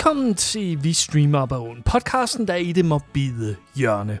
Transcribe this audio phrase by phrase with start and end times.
[0.00, 4.18] Velkommen til Vi Streamer Bogen, podcasten, der er i det morbide hjørne.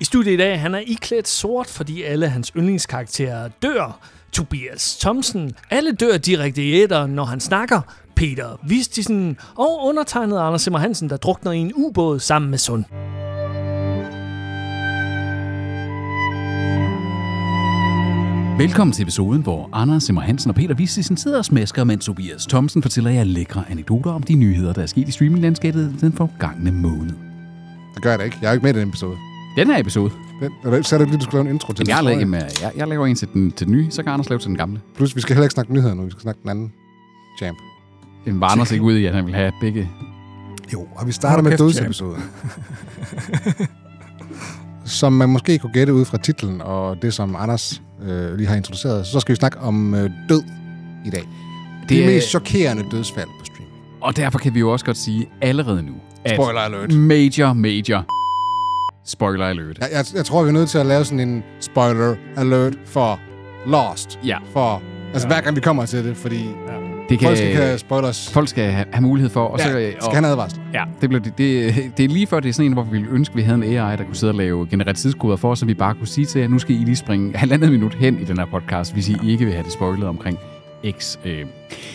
[0.00, 4.00] I studiet i dag, han er iklædt sort, fordi alle hans yndlingskarakterer dør.
[4.32, 7.80] Tobias Thomsen, alle dør direkte i æder, når han snakker.
[8.16, 12.84] Peter Vistisen og undertegnet Anders Simmer Hansen, der drukner i en ubåd sammen med Sund.
[18.58, 22.46] Velkommen til episoden, hvor Anders Simmer Hansen og Peter Vistisen sidder og smasker, mens Tobias
[22.46, 26.70] Thomsen fortæller jer lækre anekdoter om de nyheder, der er sket i streaminglandskabet den forgangne
[26.70, 27.14] måned.
[27.94, 28.38] Det gør jeg da ikke.
[28.42, 29.16] Jeg er ikke med i den episode.
[29.56, 31.84] Den her episode, Den, eller, så er det lige, du skal lave en intro til
[31.88, 32.04] jeg, den.
[32.04, 34.38] laver, med, jeg, jeg laver en til den, til den nye, så kan Anders lave
[34.38, 34.80] til den gamle.
[34.96, 36.02] Plus, vi skal heller ikke snakke nyheder nu.
[36.02, 36.72] Vi skal snakke den anden
[37.38, 37.58] champ.
[38.24, 39.90] Den var Anders ikke ude i, at han vil have begge.
[40.72, 42.22] Jo, og vi starter med dødsepisoden.
[44.84, 48.56] som man måske kunne gætte ud fra titlen og det, som Anders øh, lige har
[48.56, 50.42] introduceret, så skal vi snakke om øh, død
[51.04, 51.28] i dag.
[51.80, 53.68] Det, det er- mest chokerende dødsfald på stream.
[54.00, 55.92] Og derfor kan vi jo også godt sige allerede nu,
[56.24, 56.92] at Spoiler alert.
[56.94, 58.04] major, major
[59.06, 59.78] spoiler alert.
[59.80, 63.20] Jeg, jeg, jeg tror, vi er nødt til at lave sådan en spoiler alert for
[63.66, 64.18] Lost.
[64.26, 64.38] Ja.
[64.52, 66.44] For, altså hver gang vi kommer til det, fordi
[67.08, 68.30] Det kan, folk skal kan spoil os.
[68.32, 69.44] folk skal have, have mulighed for.
[69.44, 70.60] Og så, ja, og, skal han advarsel.
[70.74, 72.90] Ja, det, blev, det, det, det er lige før, det er sådan en, hvor vi
[72.90, 75.54] ville ønske, at vi havde en AI, der kunne sidde og lave generere tidskoder for,
[75.54, 78.20] så vi bare kunne sige til jer, nu skal I lige springe halvandet minut hen
[78.20, 80.38] i den her podcast, hvis I ikke vil have det spoilet omkring
[80.90, 81.18] X.
[81.24, 81.46] Øh.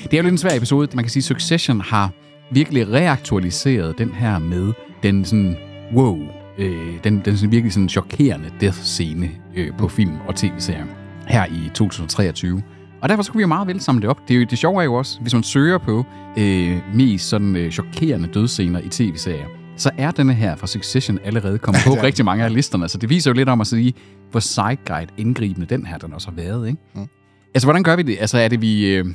[0.04, 0.88] Det er jo lidt en svær episode.
[0.94, 2.12] Man kan sige, at Succession har
[2.52, 5.58] virkelig reaktualiseret den her med den sådan,
[5.94, 6.20] wow,
[6.58, 10.86] øh, den, den sådan virkelig sådan chokerende death-scene øh, på film og tv-serier
[11.28, 12.62] her i 2023.
[13.02, 14.28] Og derfor så kunne vi jo meget vel samle det op.
[14.28, 16.06] Det, er jo, det sjove er jo også, hvis man søger på
[16.38, 19.46] øh, mest sådan øh, chokerende dødsscener i tv-serier,
[19.78, 22.88] så er denne her fra Succession allerede kommet på rigtig mange af listerne.
[22.88, 23.94] Så det viser jo lidt om at sige,
[24.32, 26.68] hvor sideguide indgribende den her den også har været.
[26.68, 26.80] Ikke?
[26.96, 27.08] Mm.
[27.54, 28.18] Altså, hvordan gør vi det?
[28.20, 28.96] Altså, er det vi...
[28.96, 29.06] Øh,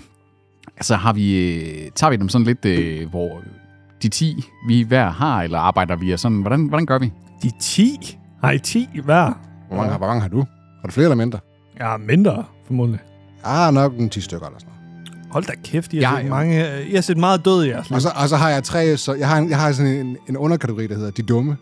[0.76, 3.42] altså, har vi, øh, tager vi dem sådan lidt, øh, hvor
[4.02, 6.40] de 10 vi hver har, eller arbejder vi sådan?
[6.40, 7.12] Hvordan, hvordan gør vi?
[7.42, 8.18] De 10?
[8.42, 9.32] Har I 10 hver?
[9.68, 10.38] Hvor mange, hvor mange har du?
[10.80, 11.38] Har du flere eller mindre?
[11.80, 13.00] Ja, mindre, formodentlig.
[13.44, 15.32] Ah, nok en 10 stykker eller sådan noget.
[15.32, 16.28] Hold da kæft, I Ja, har, set ja.
[16.30, 17.94] mange, I har set meget død i jeres liv.
[17.94, 20.16] Og så, og så har jeg tre, så jeg har, en, jeg har sådan en,
[20.28, 21.56] en underkategori, der hedder De Dumme.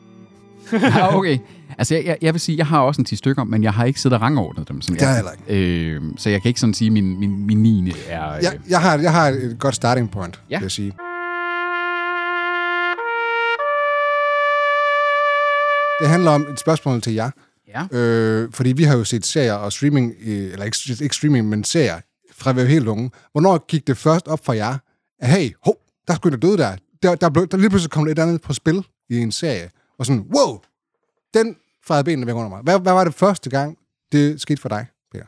[0.73, 1.39] ja, okay.
[1.79, 3.85] Altså, jeg, jeg, jeg vil sige, jeg har også en 10 stykker, men jeg har
[3.85, 4.81] ikke siddet og rangordnet dem.
[4.81, 5.91] Sådan, Det jeg heller ikke.
[5.95, 7.93] Øh, så jeg kan ikke sådan sige, at min, min, min 9.
[8.09, 8.31] er...
[8.33, 10.59] Øh, Jeg, jeg, har, jeg har et godt starting point, Ja.
[10.59, 10.93] vil jeg sige.
[16.01, 17.31] Det handler om et spørgsmål til jer.
[17.75, 17.99] Ja.
[17.99, 21.65] Øh, fordi vi har jo set serier og streaming, øh, eller ikke, ikke streaming, men
[21.65, 22.01] serier,
[22.33, 23.11] fra vi var helt unge.
[23.33, 24.79] Hvornår gik det først op for jer,
[25.19, 25.77] at hey, hov,
[26.09, 26.77] der skulle der døde der.
[27.03, 29.71] Der, der, blev, der lige pludselig kom et eller andet på spil i en serie.
[29.99, 30.61] Og sådan, wow,
[31.35, 32.61] den fejrede benene væk under mig.
[32.63, 33.79] Hvad, hvad var det første gang,
[34.13, 35.27] det skete for dig, Peter?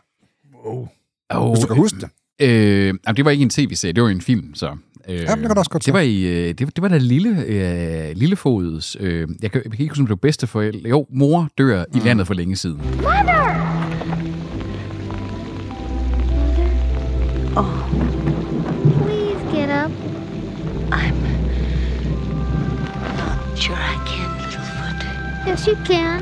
[0.64, 0.88] Wow.
[1.30, 2.10] Oh, Hvis du kan huske det.
[2.40, 4.76] Øh, jamen, det var ikke en tv-serie, det var en film, så...
[5.08, 6.88] Øh, Ja, men det kan også godt det var, i, øh, det, var- det var
[6.88, 8.96] da lille, øh, Lillefods...
[9.00, 10.88] Øh, jeg, kan, jeg kan ikke huske, om det var bedsteforældre.
[10.90, 11.98] Jo, mor dør mm.
[12.00, 12.80] i landet for længe siden.
[19.04, 19.90] Please get up.
[20.92, 21.16] I'm
[23.18, 25.00] not sure I can, Littlefoot.
[25.46, 26.20] Yes, you can.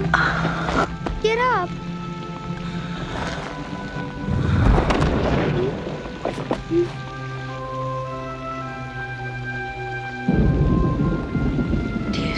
[1.23, 1.80] Get up.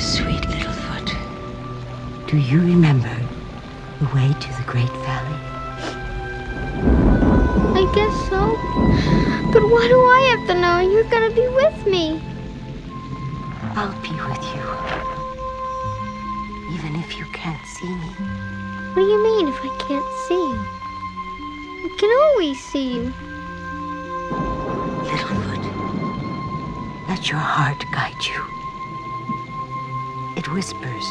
[0.02, 1.14] Dear sweet Littlefoot,
[2.26, 3.14] do you remember
[4.00, 5.38] the way to the Great Valley?
[7.78, 8.40] I guess so.
[9.52, 12.20] But why do I have to know you're gonna be with me?
[13.76, 14.66] I'll be with you,
[16.74, 18.10] even if you can't see me.
[18.94, 20.66] What do you mean if I can't see you?
[21.84, 23.14] I can always see you.
[25.06, 25.64] Littlefoot,
[27.08, 28.51] let your heart guide you.
[30.54, 31.06] Whispers,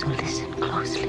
[0.00, 1.08] so listen closely.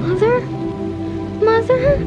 [0.00, 0.40] Mother?
[1.40, 1.98] Mother?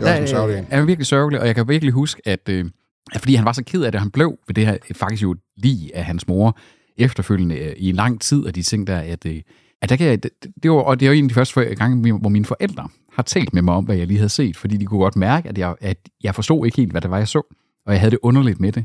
[0.00, 0.66] Det er også en sørgelig en.
[0.70, 2.64] er virkelig sørgelig, og jeg kan virkelig huske, at øh,
[3.12, 5.22] at fordi han var så ked af det, han blev ved det her øh, faktisk
[5.22, 6.58] jo lige af hans mor
[6.96, 9.42] efterfølgende øh, i lang tid af de ting der, at, øh,
[9.82, 10.30] at der kan jeg, det,
[10.62, 13.22] det var, og det er jo en af de første gange, hvor mine forældre har
[13.22, 15.58] talt med mig om, hvad jeg lige havde set, fordi de kunne godt mærke, at
[15.58, 17.54] jeg, at jeg forstod ikke helt, hvad det var, jeg så,
[17.88, 18.84] og jeg havde det underligt med det.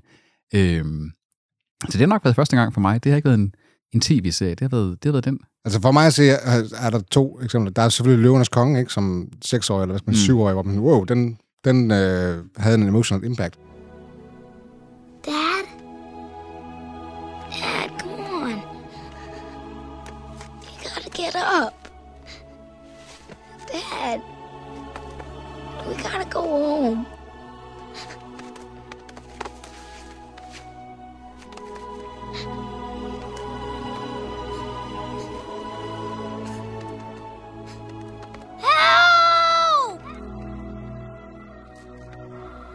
[0.55, 1.11] Øhm,
[1.83, 3.03] så det har nok været første gang for mig.
[3.03, 3.53] Det har ikke været en,
[3.93, 5.39] en tv-serie, det har været, det har været den.
[5.65, 7.71] Altså for mig at se, er er der to eksempler.
[7.71, 10.17] Der er selvfølgelig Løvernes Konge, ikke, som seksårig eller hvad man, Mm.
[10.17, 13.59] syvårig, hvor man, wow, den, den øh, havde en emotional impact.
[15.25, 15.63] Dad?
[17.51, 18.51] Dad, come on.
[20.63, 21.73] You gotta get up.
[23.71, 24.19] Dad.
[25.87, 27.05] We gotta go home.
[38.63, 40.01] Help!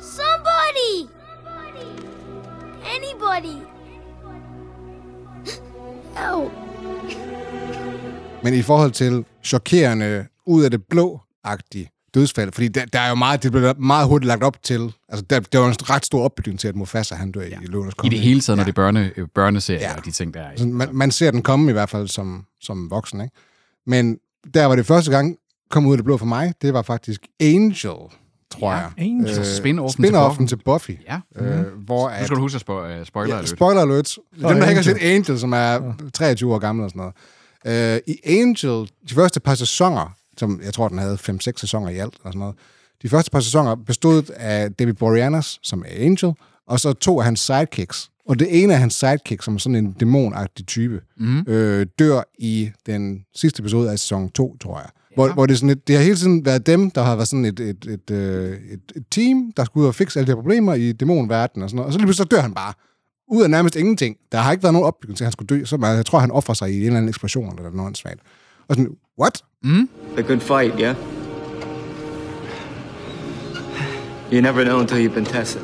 [0.00, 1.08] Somebody!
[2.96, 3.58] Anybody!
[6.16, 6.52] Help!
[8.42, 11.90] Men i forhold til chokerende, ud af det blå-agtige,
[12.20, 15.24] dødsfald, fordi der, der er jo meget, det bliver meget hurtigt lagt op til, altså
[15.30, 17.46] der, der var en ret stor opbygning til, at Mufasa han dør ja.
[17.62, 18.10] i Løvernes I Konge.
[18.10, 19.96] det hele taget, når det er børne, øh, børneserier Ja.
[19.96, 20.62] og de ting, der er.
[20.62, 20.66] i.
[20.66, 23.34] Man, man ser den komme i hvert fald som, som voksen, ikke?
[23.86, 24.16] Men
[24.54, 25.36] der var det første gang
[25.70, 27.74] kom ud af det blå for mig, det var faktisk Angel,
[28.50, 28.90] tror Ja, jeg.
[28.98, 29.34] Angel.
[29.34, 30.90] Så spin-offen til spin-offen til Buffy.
[31.08, 31.18] Ja.
[31.36, 33.48] Øh, hvor Nu at, skal du huske at spo- uh, spoiler ja, alert.
[33.48, 34.16] spoiler alert.
[34.34, 34.84] Dem, der ikke har Angel.
[34.84, 37.12] set Angel, som er 23 år gammel og sådan
[37.64, 37.96] noget.
[37.96, 41.96] Øh, I Angel, de første par sæsoner, som jeg tror, den havde 5-6 sæsoner i
[41.96, 42.54] alt og sådan noget,
[43.02, 46.32] de første par sæsoner bestod af David Boreanaz, som er Angel,
[46.66, 48.10] og så to af hans sidekicks.
[48.28, 51.40] Og det ene af hans sidekicks, som er sådan en dæmonagtig type, mm.
[51.46, 54.88] øh, dør i den sidste episode af sæson 2, tror jeg.
[55.14, 57.44] Hvor, hvor det, sådan et, det har hele tiden været dem, der har været sådan
[57.44, 60.36] et, et, et, øh, et, et team, der skulle ud og fikse alle de her
[60.42, 61.86] problemer i dæmonverdenen og sådan noget.
[61.86, 62.72] Og så lige pludselig så dør han bare.
[63.28, 64.16] Ud af nærmest ingenting.
[64.32, 65.64] Der har ikke været nogen opbygning til, at han skulle dø.
[65.64, 68.20] Så jeg tror, han offrer sig i en eller anden eksplosion eller noget svagt.
[68.68, 69.44] Og sådan, what?
[70.18, 70.96] A good fight, yeah?
[74.32, 75.62] You never know until you've been tested.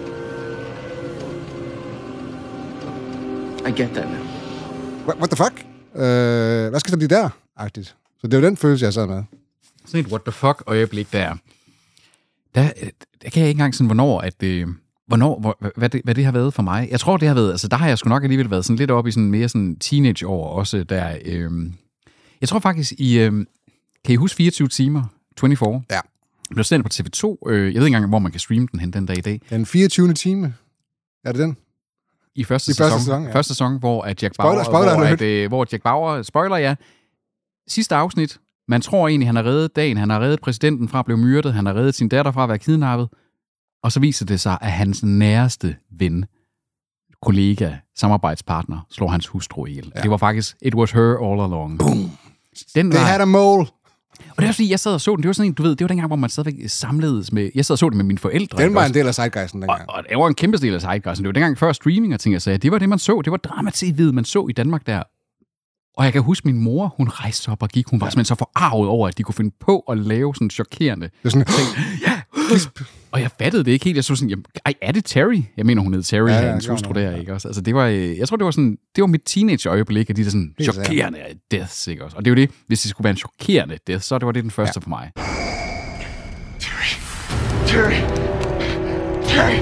[3.67, 4.25] I get that now.
[5.06, 5.67] What, what the fuck?
[5.95, 7.29] Øh, hvad skal der blive der?
[7.56, 7.97] Agtigt.
[8.21, 9.23] Så det er jo den følelse, jeg sad med.
[9.87, 11.35] Sådan et what the fuck øjeblik der.
[12.55, 12.89] Der, øh,
[13.23, 14.67] der kan jeg ikke engang sådan, hvornår, at det,
[15.07, 16.89] hvornår, hvor, hvad, det, hvad det har været for mig.
[16.91, 18.91] Jeg tror, det har været, altså der har jeg sgu nok alligevel været sådan lidt
[18.91, 21.75] oppe i sådan mere sådan teenageår også, der, øhm,
[22.41, 23.47] jeg tror faktisk i, øhm,
[24.05, 25.05] kan I huske 24 timer?
[25.41, 25.83] 24?
[25.91, 26.01] Ja.
[26.49, 27.51] Det blev sendt på TV2.
[27.51, 29.41] Øh, jeg ved ikke engang, hvor man kan streame den hen den dag i dag.
[29.51, 30.15] Den 24.
[30.15, 30.55] time.
[31.25, 31.57] Er det den?
[32.35, 33.35] I første, I sæson, første sæson, ja.
[33.35, 35.23] første sæson, hvor at Jack Spoiler, Bauer, spoiler hvor, alert.
[35.23, 36.75] at, øh, hvor Jack Bauer, spoiler ja,
[37.69, 41.05] sidste afsnit, man tror egentlig, han har reddet dagen, han har reddet præsidenten fra at
[41.05, 43.09] blive myrdet, han har reddet sin datter fra at være kidnappet,
[43.83, 46.25] og så viser det sig, at hans næreste ven,
[47.23, 49.93] kollega, samarbejdspartner, slår hans hustru ihjel.
[49.97, 50.03] Ja.
[50.03, 51.79] Det var faktisk, it was her all along.
[51.79, 52.11] Boom.
[52.75, 53.67] Den Det var, had a mole.
[54.31, 55.62] og det er også fordi, jeg sad og så den, det var sådan en, du
[55.62, 58.05] ved, det var dengang, hvor man stadigvæk samledes med, jeg sad og så det med
[58.05, 58.59] mine forældre.
[58.65, 58.91] Den var også?
[58.91, 59.91] en del af Zeitgeisten Og, dengang.
[59.91, 61.25] og det var en kæmpe del af Zeitgeisten.
[61.25, 62.59] Det var dengang før streaming og ting, jeg sagde.
[62.59, 63.21] Det var det, man så.
[63.25, 65.03] Det var drama-tv, man så i Danmark der.
[65.97, 67.87] Og jeg kan huske, min mor, hun rejste op og gik.
[67.91, 71.07] Hun var simpelthen så forarvet over, at de kunne finde på at lave sådan chokerende.
[71.07, 71.47] Det er sådan,
[73.13, 73.97] Og jeg fattede det ikke helt.
[73.97, 75.43] Jeg så sådan, jamen, ej, er det Terry?
[75.57, 77.49] Jeg mener, hun hed Terry, Ja, ja, hans hustru der, ikke også?
[77.49, 80.25] Altså, det var, øh, jeg tror, det var sådan, det var mit teenage-øjeblik, af de
[80.25, 81.19] der sådan chokerende
[81.51, 82.17] deaths, ikke også?
[82.17, 84.33] Og det er jo det, hvis det skulle være en chokerende death, så det var
[84.33, 84.85] det den første ja.
[84.85, 85.11] for mig.
[87.67, 88.01] Terry!
[89.27, 89.59] Terry!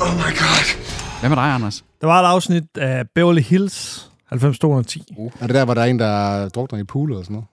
[0.00, 0.64] Oh my god!
[1.20, 1.84] Hvad med dig, Anders?
[2.00, 5.02] Der var et afsnit af Beverly Hills 90210.
[5.40, 7.46] er det der, hvor der er en, der drukner i poolet og sådan noget?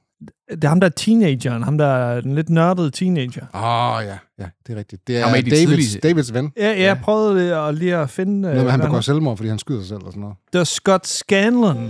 [0.51, 1.63] Det er ham, der er teenageren.
[1.63, 3.45] Ham, der er den lidt nørdede teenager.
[3.53, 4.17] Åh, oh, ja.
[4.39, 5.07] Ja, det er rigtigt.
[5.07, 6.51] Det er de Davids, tidlige- Davids ven.
[6.57, 8.41] Ja, jeg prøvede det og lige at finde...
[8.41, 10.35] Noget med, øh, han begår han- selvmord, fordi han skyder sig selv og sådan noget.
[10.53, 11.89] Det var Scott Scanlon.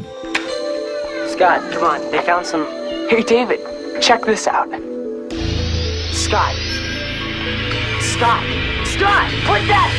[1.35, 1.99] Scott, come on.
[2.11, 2.63] They found some.
[3.11, 3.59] Hey, David,
[4.01, 4.73] check this out.
[6.25, 6.56] Scott.
[8.13, 8.44] Scott.
[8.85, 9.92] Scott, put that.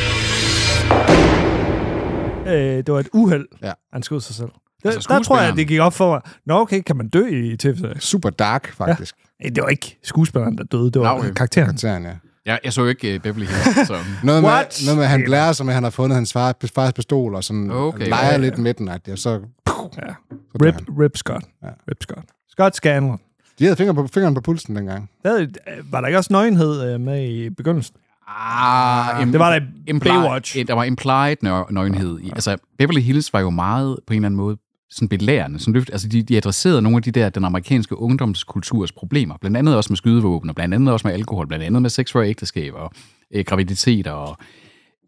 [2.47, 3.45] Øh, det var et uheld.
[3.63, 3.71] Ja.
[3.93, 4.49] Han skød sig selv.
[4.85, 6.21] Altså, der tror jeg, det gik op for mig.
[6.45, 9.15] Nå, okay, kan man dø i tv Super dark, faktisk.
[9.43, 9.49] ja.
[9.49, 10.91] Det var ikke skuespilleren, der døde.
[10.91, 11.65] Det var Nå, karakteren.
[11.67, 12.11] Karakteren, ja.
[12.45, 13.93] Jeg, jeg så jo ikke uh, Beverly Hills, så...
[14.23, 14.81] Noget med, What?
[14.85, 17.35] noget med, at han lærer sig med, at han har fundet hans far, fars pistol,
[17.35, 19.29] og sådan Okay, leger ja, lidt med den, at og så...
[19.29, 19.39] Ja.
[19.67, 20.75] så Rip.
[20.99, 21.45] Rip Scott.
[21.63, 21.67] Ja.
[21.91, 22.25] Rip Scott.
[22.49, 23.19] Scott Scanlon.
[23.59, 25.09] De havde fingeren på, fingeren på pulsen dengang.
[25.25, 25.51] Havde-
[25.91, 27.95] var der ikke også nøgenhed øh, med i begyndelsen?
[28.27, 30.67] Ah, im- Det var der i Baywatch.
[30.67, 32.29] Der var implied nø- nøgenhed i.
[32.29, 34.57] Altså, Beverly Hills var jo meget, på en eller anden måde,
[34.89, 35.59] sådan belærende.
[35.59, 39.37] Sådan løft, altså, de, de adresserede nogle af de der, den amerikanske ungdomskulturs problemer.
[39.41, 42.11] Blandt andet også med skydevåben, og blandt andet også med alkohol, blandt andet med sex
[42.11, 42.91] før ægteskab, og
[43.31, 44.37] øh, graviditet, og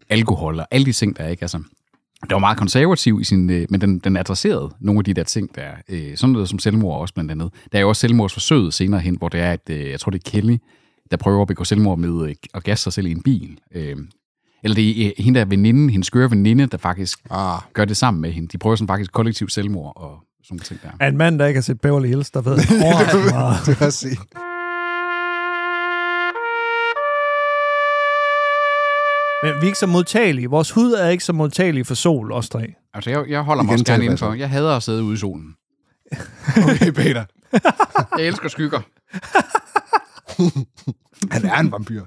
[0.10, 1.44] alkohol, og alle de ting, der er, ikke?
[1.44, 1.58] Altså,
[2.24, 5.24] det var meget konservativ i sin, øh, men den, den adresserede nogle af de der
[5.24, 7.50] ting, der øh, sådan noget som selvmord også blandt andet.
[7.72, 10.24] Der er jo også selvmordsforsøget senere hen, hvor det er, at øh, jeg tror, det
[10.26, 10.58] er Kelly,
[11.12, 13.60] der prøver at begå selvmord med øh, at gasse sig selv i en bil.
[13.76, 13.98] Øh,
[14.64, 17.98] eller det er øh, hende der veninde, hendes skøre veninde, der faktisk Ah, gør det
[17.98, 18.48] sammen med hende.
[18.48, 21.08] De prøver sådan faktisk kollektiv selvmord og sådan ting der.
[21.08, 22.52] En mand, der ikke har set Beverly Hills, der ved
[22.84, 23.58] overraskende meget.
[23.66, 24.18] det vil jeg sige.
[29.44, 30.50] Men vi er ikke så modtagelige.
[30.50, 32.74] Vores hud er ikke så modtagelig for sol, os tre.
[32.94, 34.34] Altså, jeg, jeg holder mig også gerne indenfor.
[34.34, 35.54] Jeg hader at sidde ude i solen.
[36.58, 37.26] Okay, Peter.
[38.18, 38.80] Jeg elsker skygger.
[41.34, 42.04] Han er en vampyr.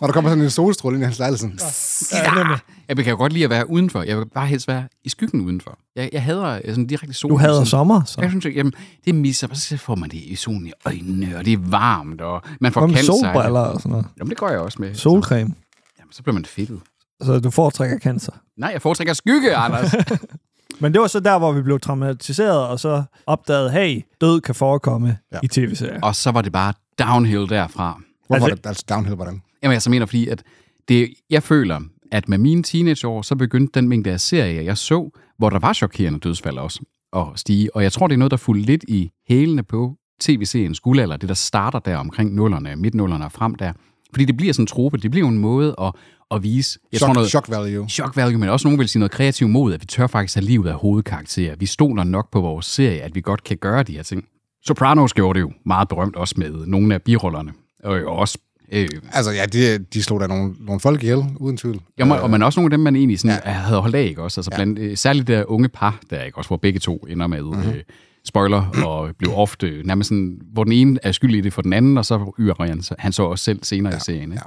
[0.00, 1.58] Og der kommer sådan en solstråle ind i hans lejlighed.
[1.58, 2.36] Sådan.
[2.36, 2.56] Ja.
[2.88, 4.02] Jeg kan jo godt lide at være udenfor.
[4.02, 5.78] Jeg vil bare helst være i skyggen udenfor.
[5.96, 7.30] Jeg, jeg hader øh, sådan direkte sol.
[7.30, 8.20] Du hader sådan, sommer, så.
[8.20, 8.72] Jeg synes, at, jamen,
[9.04, 12.42] det misser, så får man det i solen i øjnene, og det er varmt, og
[12.60, 13.04] man får cancer.
[13.04, 14.06] solbriller og sådan noget?
[14.18, 14.94] Jamen, det gør jeg også med.
[14.94, 15.50] Solcreme.
[15.50, 16.80] Så, jamen, så bliver man fedtet.
[17.22, 18.32] Så du foretrækker cancer.
[18.56, 19.94] Nej, jeg foretrækker skygge, Anders.
[20.80, 24.54] Men det var så der, hvor vi blev traumatiseret, og så opdagede, hey, død kan
[24.54, 25.38] forekomme ja.
[25.42, 26.00] I tv-serier.
[26.02, 28.00] Og så var det bare downhill derfra.
[28.26, 29.42] Hvorfor Altså- altså, det altså downhill, hvordan?
[29.62, 30.42] Jamen, jeg så mener, fordi at
[30.88, 31.80] det, jeg føler,
[32.12, 35.72] at med mine teenageår, så begyndte den mængde af serier, jeg så, hvor der var
[35.72, 36.80] chokerende dødsfald også,
[37.16, 37.76] at stige.
[37.76, 41.28] Og jeg tror, det er noget, der fulgte lidt i hælene på tv-seriens guldalder, det
[41.28, 43.72] der starter der omkring nullerne, midt nullerne og frem der.
[44.12, 45.92] Fordi det bliver sådan en trope, det bliver en måde at,
[46.30, 46.78] at vise...
[46.92, 47.88] Jeg Shock, tror noget, shock value.
[47.88, 50.44] shock value, men også nogen vil sige noget kreativt mod, at vi tør faktisk have
[50.44, 51.56] livet af hovedkarakterer.
[51.56, 54.24] Vi stoler nok på vores serie, at vi godt kan gøre de her ting.
[54.62, 57.52] Sopranos gjorde det jo meget berømt også med nogle af birollerne.
[57.84, 58.38] Og også
[58.72, 61.80] øh, Altså, ja, de, de slog der nogle, nogle folk ihjel, uden tvivl.
[61.98, 63.50] Ja, og man også nogle af dem, man egentlig sådan, ja.
[63.50, 64.40] havde holdt af, ikke også?
[64.40, 67.26] Altså blandt, øh, særligt det der unge par, der ikke også, hvor begge to ender
[67.26, 67.68] med mm-hmm.
[67.70, 67.82] øh,
[68.28, 71.62] spoiler, og blev ofte øh, nærmest sådan, hvor den ene er skyldig i det for
[71.62, 73.96] den anden, og så yrer han, så- han så også selv senere ja.
[73.96, 74.32] i serien.
[74.32, 74.42] Ikke?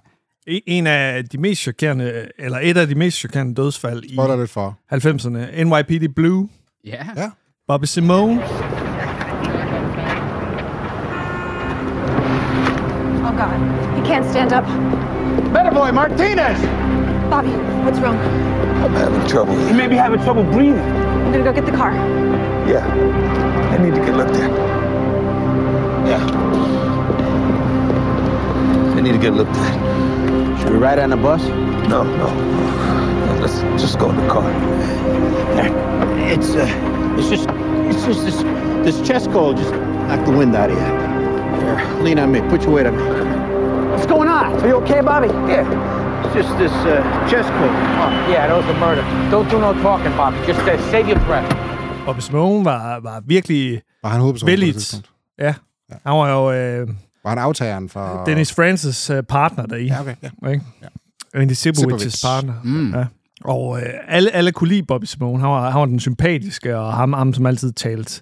[0.47, 0.53] ja.
[0.57, 4.35] E- En af de mest chokerende, eller et af de mest chokerende dødsfald i Spoiler
[4.37, 4.77] lidt for.
[4.93, 6.49] 90'erne, NYPD Blue,
[6.85, 7.05] Ja.
[7.17, 7.29] Ja.
[7.67, 8.41] Bobby Simone,
[13.41, 13.97] God.
[13.97, 14.65] He can't stand up.
[15.51, 16.61] Better boy, Martinez!
[17.27, 17.49] Bobby,
[17.83, 18.15] what's wrong?
[18.83, 19.59] I'm having trouble.
[19.67, 20.77] You may be having trouble breathing.
[20.79, 21.91] I'm gonna go get the car.
[22.67, 22.85] Yeah.
[23.73, 24.51] I need to get looked at.
[26.07, 26.23] Yeah.
[28.95, 30.59] I need to get looked at.
[30.59, 31.41] Should we ride on the bus?
[31.89, 32.27] No, no.
[33.41, 34.51] Let's just go in the car.
[36.29, 36.67] It's uh,
[37.17, 37.49] it's just
[37.89, 38.43] it's just this
[38.85, 41.00] this chest cold just knocked the wind out of you.
[41.59, 42.39] Here, lean on me.
[42.49, 43.03] Put your weight on me.
[43.91, 44.45] What's going on?
[44.61, 45.27] Are you okay, Bobby?
[45.51, 45.65] Yeah,
[46.23, 47.73] it's just this uh, chest cold.
[48.03, 49.03] Oh, yeah, that was a murder.
[49.31, 50.37] Don't do no talking, Bobby.
[50.47, 51.49] Just uh, save your breath.
[52.05, 54.75] Bobby Simone var, var virkelig Var han vældigt.
[54.75, 55.09] tidspunkt?
[55.39, 55.53] Ja.
[56.05, 56.87] Han var jo øh,
[57.23, 58.23] Var han aftageren for...
[58.25, 59.85] Dennis Francis øh, partner deri.
[59.85, 60.15] Ja, okay.
[60.43, 60.49] Ja.
[60.49, 60.65] Ikke?
[61.33, 62.53] Andy Sibowicz' partner.
[62.63, 62.93] Mm.
[62.93, 63.05] Ja.
[63.43, 65.39] Og øh, alle, alle kunne lide Bobby Simone.
[65.39, 68.21] Han var, han var den sympatiske, og ham, ham som altid talte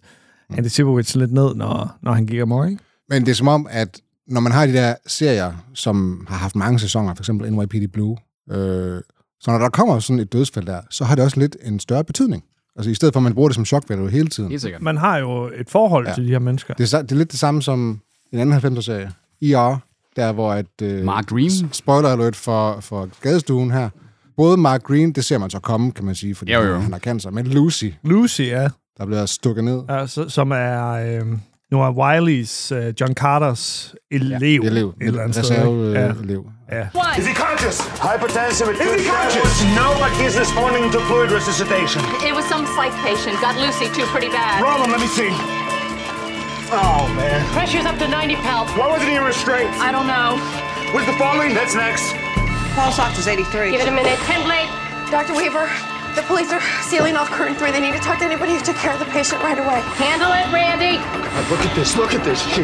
[0.58, 2.70] Andy Sibowicz lidt ned, når, når han gik amok.
[2.70, 2.84] Ikke?
[3.10, 6.56] Men det er som om, at når man har de der serier, som har haft
[6.56, 8.18] mange sæsoner, for eksempel NYPD Blue,
[8.52, 9.02] øh,
[9.42, 12.04] så når der kommer sådan et dødsfald der, så har det også lidt en større
[12.04, 12.44] betydning.
[12.76, 14.50] Altså i stedet for, at man bruger det som shock value hele tiden.
[14.50, 14.82] Helt sikkert.
[14.82, 16.14] Man har jo et forhold ja.
[16.14, 16.74] Til de her mennesker.
[16.74, 18.02] Det er, det er lidt det samme som
[18.34, 19.12] en anden 90'er-serie,
[19.42, 19.78] ER,
[20.16, 20.66] der hvor at...
[20.82, 21.52] Øh, Mark Green.
[21.72, 23.90] Spoiler alert for, for gadestuen her.
[24.38, 26.80] Både Mark Green, det ser man så komme, kan man sige, fordi Jo, jo.
[26.80, 29.82] han har cancer, men Lucy, Lucy, ja, der bliver stukket ned.
[29.90, 31.26] ja så, som er øh,
[31.72, 34.62] Noah Wileys, øh, John Carters elev.
[34.64, 35.58] Er elev, et eller andet sted.
[35.58, 35.70] ikke?
[35.70, 36.00] Øh, ja.
[36.00, 36.44] reserve-elev.
[36.78, 36.84] Ja.
[37.20, 37.78] Is he conscious?
[38.08, 38.70] Hypertensive.
[38.86, 39.52] Is he conscious?
[39.82, 42.02] No, but he's responding to fluid resuscitation.
[42.30, 43.36] It was some psych patient.
[43.46, 44.56] Got Lucy too pretty bad.
[44.68, 44.90] Roll him.
[44.96, 45.32] Let me see.
[46.82, 47.40] Oh man.
[47.56, 48.66] Pressure's up to 90 palp.
[48.78, 49.76] Why wasn't he in restraints?
[49.88, 50.30] I don't know.
[50.94, 51.52] Where's the falling?
[51.60, 52.06] That's next.
[52.78, 53.72] Pulse ox is 83.
[53.72, 54.18] Give it a minute.
[54.26, 54.70] 10 blade.
[55.12, 55.34] Dr.
[55.40, 55.66] Weaver,
[56.16, 57.72] the police are sealing off current three.
[57.72, 59.82] They need to talk to anybody who took care of the patient right away.
[60.02, 60.98] Handle it, Randy.
[61.50, 61.96] Look at this.
[61.96, 62.42] Look at this.
[62.54, 62.64] She-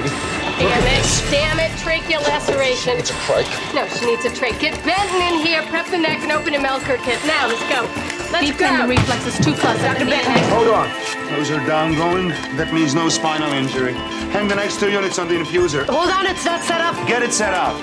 [0.55, 1.05] Damn it.
[1.31, 1.71] Damn it.
[1.83, 2.97] Tracheal laceration.
[2.97, 3.47] It's a crike.
[3.75, 4.57] No, she needs a trach.
[4.59, 5.61] Get Benton in here.
[5.63, 7.19] Prep the neck and open a Melker kit.
[7.25, 7.83] Now, let's go.
[8.31, 8.65] Let's Deep go.
[8.67, 9.79] tendon reflexes 2 plus.
[9.81, 10.05] Dr.
[10.05, 10.33] Benton.
[10.49, 10.89] Hold on.
[11.35, 12.29] Those are down going.
[12.57, 13.93] That means no spinal injury.
[14.31, 15.85] Hang the next two units on the infuser.
[15.87, 16.95] Hold on, it's not set up.
[17.07, 17.75] Get it set up.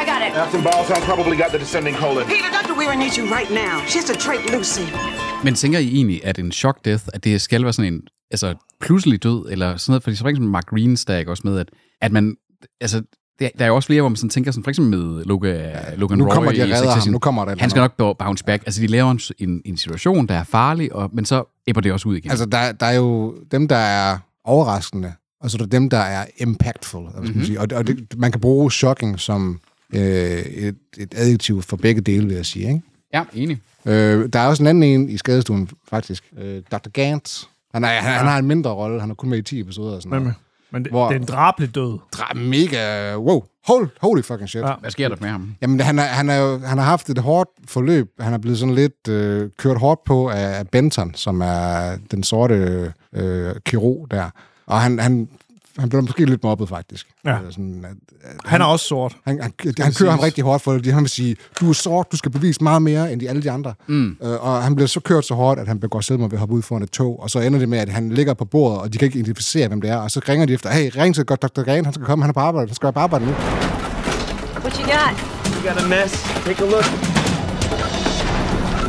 [0.00, 0.32] I got it.
[0.42, 2.24] Afton Balsam probably got the descending colon.
[2.26, 2.74] Peter, Dr.
[2.78, 3.74] Weaver needs you right now.
[3.90, 4.86] She has to trach Lucy.
[5.44, 8.54] Men tænker I egentlig, at en shock death, at det skal være sådan en altså,
[8.80, 11.42] pludselig død, eller sådan noget, fordi så for eksempel Mark Greens, der er ikke også
[11.44, 11.68] med, at,
[12.00, 12.36] at man,
[12.80, 13.02] altså,
[13.40, 15.94] der, er jo også flere, hvor man sådan tænker, sådan, for eksempel med Logan, ja,
[15.94, 17.08] Logan nu Roy kommer de i ham.
[17.08, 18.62] Nu kommer der Han skal nok bounce back.
[18.66, 21.92] Altså, de laver en, en, en situation, der er farlig, og, men så æbber det
[21.92, 22.30] også ud igen.
[22.30, 25.98] Altså, der, der er jo dem, der er overraskende, og så er der dem, der
[25.98, 27.02] er impactful.
[27.02, 27.34] Mm-hmm.
[27.34, 27.44] Mhm.
[27.44, 27.60] Sige.
[27.60, 29.60] Og, og det, man kan bruge shocking som
[29.94, 30.00] øh,
[30.40, 32.68] et, et adjektiv for begge dele, vil jeg sige.
[32.68, 32.80] Ikke?
[33.14, 33.60] ja, enig.
[33.86, 36.24] Øh, der er også en anden en i skadestuen, faktisk.
[36.38, 36.88] Øh, Dr.
[36.92, 37.44] Gantz.
[37.74, 39.00] Han, er, han, han har en mindre rolle.
[39.00, 39.96] Han er kun med i 10 episoder.
[39.96, 40.36] Og sådan Men, noget.
[40.72, 41.98] men det, Hvor- det er en drabelig død.
[42.16, 43.14] Dra- mega...
[43.16, 43.42] Wow.
[43.66, 44.60] Hold, holy fucking shit.
[44.62, 44.68] Ja.
[44.68, 44.74] Ja.
[44.80, 45.54] Hvad sker der med ham?
[45.62, 48.08] Jamen, han, er, han, er han har haft et hårdt forløb.
[48.20, 52.22] Han er blevet sådan lidt øh, kørt hårdt på af, af Benton, som er den
[52.22, 54.30] sorte øh, kirurg der.
[54.66, 55.28] Og han, han,
[55.78, 57.06] han blev måske lidt mobbet, faktisk.
[57.24, 57.32] Ja.
[57.32, 57.96] Øh, Sådan, at,
[58.30, 59.16] at, Han er også sort.
[59.26, 60.92] han, han, han kører ham rigtig hårdt for det.
[60.92, 63.50] Han vil sige, du er sort, du skal bevise meget mere end de, alle de
[63.50, 63.74] andre.
[63.86, 64.16] Mm.
[64.22, 66.54] Øh, og han bliver så kørt så hårdt, at han begår selvmord ved at hoppe
[66.54, 67.20] ud foran et tog.
[67.22, 69.68] Og så ender det med, at han ligger på bordet, og de kan ikke identificere,
[69.68, 69.96] hvem det er.
[69.96, 71.62] Og så ringer de efter, hey, ring til Dr.
[71.62, 73.32] Gane, han skal komme, han er på arbejde, han skal være på arbejde nu.
[73.32, 75.14] What you got?
[75.56, 76.22] We got a mess.
[76.44, 76.84] Take a look.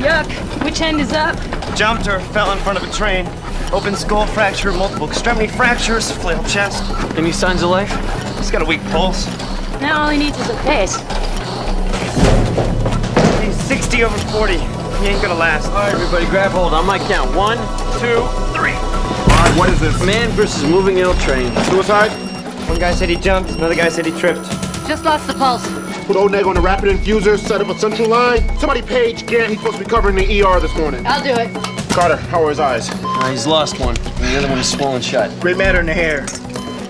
[0.07, 0.27] Yuck.
[0.63, 1.35] Which end is up?
[1.79, 3.25] Jumped her, fell in front of a train.
[3.73, 6.83] Open skull fracture, multiple extremity fractures, flail chest.
[7.17, 7.89] Any signs of life?
[8.37, 9.25] He's got a weak pulse.
[9.79, 10.95] Now all he needs is a pace.
[13.41, 14.57] He's 60 over 40.
[14.57, 15.67] He ain't gonna last.
[15.67, 16.73] All right, everybody, grab hold.
[16.73, 17.35] On my count.
[17.35, 17.57] One,
[17.99, 18.21] two,
[18.53, 18.73] three.
[18.73, 20.05] All right, what is this?
[20.05, 21.51] Man versus moving ill train.
[21.65, 22.11] Suicide?
[22.69, 23.51] One guy said he jumped.
[23.51, 24.45] Another guy said he tripped.
[24.87, 25.65] Just lost the pulse.
[26.05, 28.41] Put old Neg on the rapid infuser, set up a central line.
[28.59, 29.49] Somebody page Gant.
[29.49, 31.05] He's supposed to be covering the ER this morning.
[31.07, 31.80] I'll do it.
[31.91, 32.89] Carter, how are his eyes?
[32.89, 35.29] Uh, he's lost one, and the other one is swollen shut.
[35.41, 36.25] Great matter in the hair.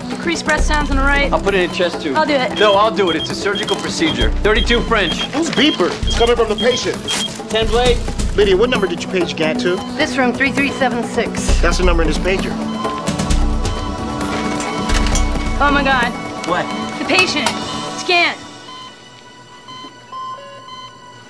[0.08, 1.32] Decreased breath sounds on the right.
[1.32, 2.16] I'll put it in chest tube.
[2.16, 2.56] I'll do it.
[2.60, 3.16] No, I'll do it.
[3.16, 4.30] It's a surgical procedure.
[4.44, 5.24] 32 French.
[5.32, 5.90] Who's beeper?
[6.06, 6.96] It's coming from the patient.
[7.50, 7.98] 10 blade.
[8.36, 9.74] Lydia, what number did you page Gant to?
[9.96, 11.60] This room, 3376.
[11.60, 12.52] That's the number in his pager.
[15.60, 16.12] Oh my god.
[16.46, 16.64] What?
[17.00, 17.48] The patient.
[17.98, 18.38] Scan.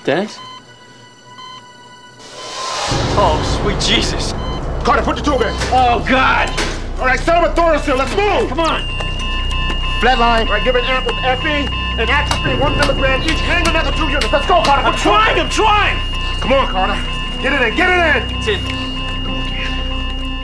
[0.04, 0.38] Dennis?
[3.14, 4.32] Oh, sweet Jesus.
[4.84, 5.54] Carter, put the tube in.
[5.70, 6.48] Oh, God.
[6.98, 7.98] All right, set up a thoracill.
[7.98, 8.48] Let's move.
[8.48, 8.82] Come on.
[10.00, 10.46] Flatline.
[10.46, 11.68] All right, give an amp with Effie
[12.00, 13.40] and atropine, one milligram each.
[13.40, 14.32] Hang another two units.
[14.32, 14.82] Let's go, Carter.
[14.82, 15.96] I'm trying, I'm trying.
[16.40, 16.96] Come on, Carter.
[17.42, 18.36] Get it in, get it in.
[18.36, 18.92] It's in.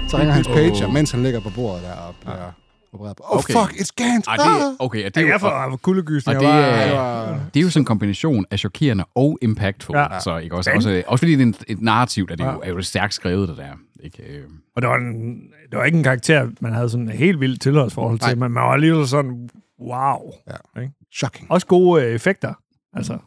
[0.09, 0.55] Så ringer hans oh.
[0.55, 2.53] pager, mens han ligger på bordet der og bliver
[2.93, 3.23] opereret på.
[3.27, 3.55] Oh, Okay.
[3.55, 4.29] fuck, it's Gant!
[4.29, 6.37] Og det, okay, og det er jo, Jeg får kuldegysning.
[6.39, 9.97] og det, er, det er jo sådan en kombination af chokerende og impactful.
[9.97, 10.15] Ja.
[10.15, 10.21] Ja.
[10.21, 10.57] Så, ikke?
[10.57, 12.53] Også, også, også fordi det er en, et narrativ, der det Ja.
[12.53, 13.73] jo, er jo stærkt skrevet, det der.
[14.05, 14.23] Ikke?
[14.23, 14.45] Øh,
[14.77, 15.35] Og det var, en,
[15.71, 18.63] det var ikke en karakter, man havde sådan et helt vildt tilhørsforhold til, men man
[18.63, 19.49] var alligevel sådan,
[19.81, 20.33] wow.
[20.77, 20.81] Ja.
[20.81, 20.93] Ikke?
[21.13, 21.51] Shocking.
[21.51, 22.55] Også gode øh, effekter.
[22.95, 23.19] Altså,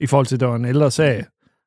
[0.00, 1.24] i forhold til, at det var en ældre sag,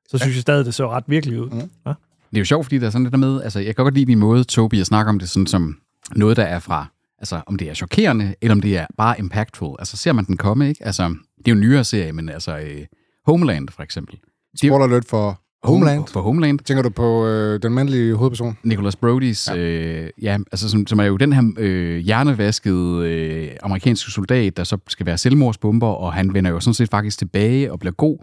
[0.08, 1.50] så synes jeg stadig, det så ret virkelig ud.
[1.50, 1.58] Mm.
[1.86, 1.94] Ja?
[2.30, 3.94] Det er jo sjovt, fordi der er sådan lidt der med, altså jeg kan godt
[3.94, 5.78] lide din måde, Tobi, at snakke om det sådan som
[6.16, 6.88] noget, der er fra,
[7.24, 9.76] altså om det er chokerende, eller om det er bare impactful.
[9.80, 10.86] Altså ser man den komme, ikke?
[10.86, 11.04] Altså,
[11.38, 12.86] det er jo en nyere serie, men altså øh,
[13.26, 14.16] Homeland for eksempel.
[14.16, 16.08] Er Spoiler alert for Homeland.
[16.08, 16.60] For Homeland.
[16.60, 18.58] Tænker du på øh, den mandlige hovedperson?
[18.64, 23.52] Nicholas Brody's, ja, øh, ja altså som, som er jo den her øh, hjernevaskede øh,
[23.64, 27.72] amerikanske soldat, der så skal være selvmordsbomber, og han vender jo sådan set faktisk tilbage
[27.72, 28.18] og bliver god,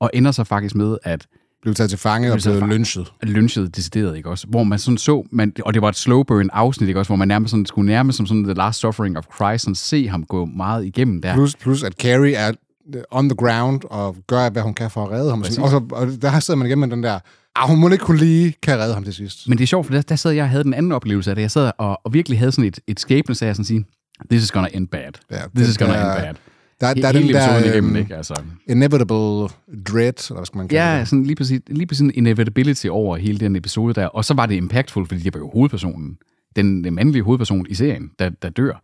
[0.00, 1.26] og ender så faktisk med at
[1.62, 3.12] Blev taget til fange og Blev lynchet.
[3.22, 4.46] lynchet decideret, ikke også?
[4.46, 7.08] Hvor man sådan så, man, og det var et slow burn afsnit, ikke også?
[7.08, 10.08] Hvor man nærmest sådan, skulle nærmest som sådan The Last Suffering of Christ, sådan se
[10.08, 11.34] ham gå meget igennem der.
[11.34, 12.52] Plus, plus at Carrie er
[12.94, 15.40] øh, on the ground og gør, hvad hun kan for at redde ham.
[15.40, 15.64] Og, sådan.
[15.64, 17.18] og, så, og der sidder man igennem med den der,
[17.56, 19.48] ah, hun må ikke kunne lige, kan redde ham til sidst.
[19.48, 21.34] Men det er sjovt, for der, der sad jeg og havde den anden oplevelse af
[21.34, 21.42] det.
[21.42, 23.84] Jeg sad og, og virkelig havde sådan et, et skæbne, jeg sådan sige,
[24.30, 25.12] this is gonna end bad.
[25.30, 26.34] Ja, this is gonna end bad.
[26.80, 28.16] Der, der er den der igennem, øhm, ikke?
[28.16, 28.42] Altså.
[28.66, 29.48] inevitable
[29.88, 31.08] dread, eller hvad skal man kalde Ja, det?
[31.08, 34.06] sådan lige præcis, lige præcis en inevitability over hele den episode der.
[34.06, 36.18] Og så var det impactful, fordi det var jo hovedpersonen,
[36.56, 38.82] den, den mandlige hovedperson i serien, der, der dør.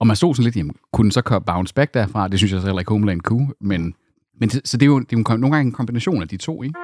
[0.00, 2.28] Og man stod sådan lidt, jamen, kunne den så bounce back derfra?
[2.28, 3.94] Det synes jeg så heller ikke Homeland kunne, men,
[4.40, 6.62] men så det er jo, det er jo nogle gange en kombination af de to,
[6.62, 6.74] ikke?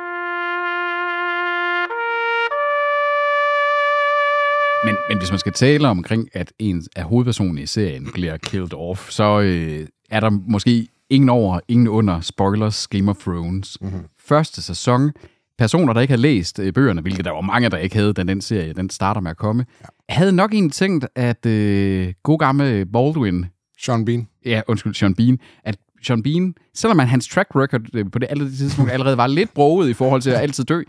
[4.85, 8.75] Men, men hvis man skal tale omkring, at en af hovedpersonerne i serien bliver killed
[8.75, 13.79] off, så øh, er der måske ingen over, ingen under spoilers Game of Thrones.
[13.81, 14.05] Mm-hmm.
[14.19, 15.12] Første sæson,
[15.59, 18.23] personer, der ikke har læst øh, bøgerne, hvilket der var mange, der ikke havde, da
[18.23, 19.87] den serie den starter med at komme, ja.
[20.09, 23.47] havde nok egentlig tænkt, at øh, god gamle Baldwin,
[23.79, 24.29] Sean Bean.
[24.47, 28.27] ja, undskyld, Sean Bean, at Sean Bean, selvom man, hans track record øh, på det
[28.31, 30.83] allerede tidspunkt allerede var lidt broget i forhold til at altid dø,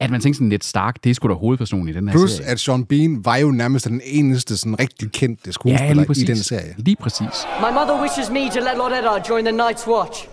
[0.00, 2.30] at man tænkte sådan lidt Stark, det er sgu da hovedpersonen i den her Plus,
[2.30, 2.48] serie.
[2.50, 6.36] at Sean Bean var jo nærmest den eneste sådan rigtig kendte skuespiller lige i den
[6.36, 6.74] serie.
[6.78, 7.46] Lige præcis.
[7.60, 10.28] My mother wishes me to let Lord Eddard join the Night's Watch.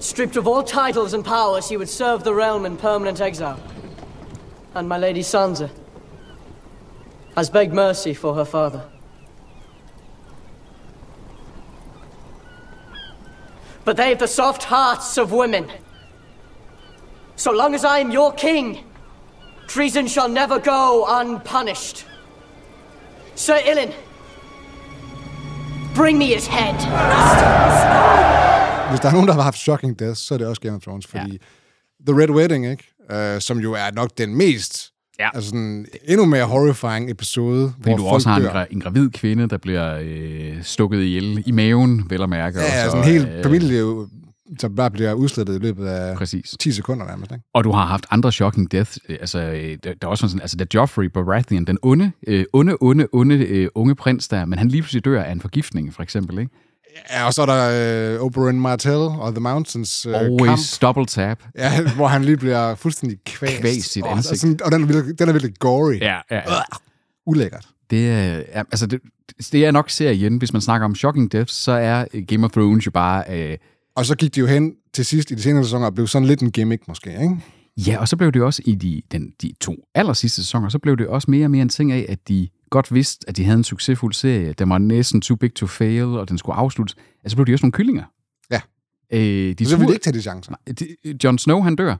[0.00, 3.56] Stripped of all titles and powers, he would serve the realm in permanent exile.
[4.74, 5.68] And my lady Sansa
[7.36, 8.80] has begged mercy for her father.
[13.84, 15.64] But they have the soft hearts of women.
[17.36, 18.78] So long as I am your king,
[19.68, 22.06] treason shall never go unpunished.
[23.34, 23.92] Sir Ilyn,
[25.94, 26.74] bring me his head.
[28.90, 30.82] Hvis der er nogen, der har haft shocking death, så er det også Game of
[30.82, 32.12] Thrones, fordi ja.
[32.12, 32.84] The Red Wedding, ikke?
[33.34, 35.28] Uh, som jo er nok den mest, ja.
[35.34, 38.80] altså sådan, endnu mere horrifying episode, Fordi hvor du folk også har en, gra- en
[38.80, 42.58] gravid kvinde, der bliver øh, stukket ihjel i maven, vel at mærke.
[42.58, 43.82] Ja, og ja, så, sådan en hel øh, familie,
[44.60, 46.54] som bare bliver udslettet i løbet af Præcis.
[46.60, 47.32] 10 sekunder nærmest.
[47.32, 47.44] Ikke?
[47.54, 48.96] Og du har haft andre shocking death.
[49.08, 52.44] øh, Altså, øh, der, der er også sådan, altså, da Joffrey Baratheon, den onde, øh,
[52.52, 55.94] onde, onde, onde øh, unge prins der, men han lige pludselig dør af en forgiftning,
[55.94, 56.52] for eksempel, ikke?
[57.10, 60.24] Ja, og så er der øh, Oberyn Martell og The Mountains øh, kamp.
[60.24, 61.38] Always double tap.
[61.58, 63.60] Ja, hvor han lige bliver fuldstændig kvæst.
[63.60, 64.32] Kvæst sit ansigt.
[64.32, 65.98] Og, sådan, og den, er virkelig, den er virkelig gory.
[66.00, 66.42] Ja, ja, ja.
[67.26, 67.66] Ulækkert.
[67.90, 69.00] Det er, ja, altså det,
[69.52, 72.50] det er nok serien, hvis man snakker om shocking deaths, så er øh, Game of
[72.50, 73.24] Thrones jo bare...
[73.30, 73.56] Øh,
[73.96, 76.28] Og så gik de jo hen til sidst i de senere sæsoner og blev sådan
[76.28, 77.36] lidt en gimmick måske, ikke?
[77.76, 80.78] Ja, og så blev det også i de, den, de to aller sidste sæsoner, så
[80.78, 83.44] blev det også mere og mere en ting af, at de godt vidste, at de
[83.44, 84.52] havde en succesfuld serie.
[84.52, 86.96] Den var næsten too big to fail, og den skulle afsluttes.
[87.24, 88.04] Altså, så blev de også nogle kyllinger.
[88.50, 88.60] Ja.
[89.12, 90.52] Øh, de så ville de ikke tage de chancer.
[90.52, 91.96] Nej, de, Jon Snow, han dør.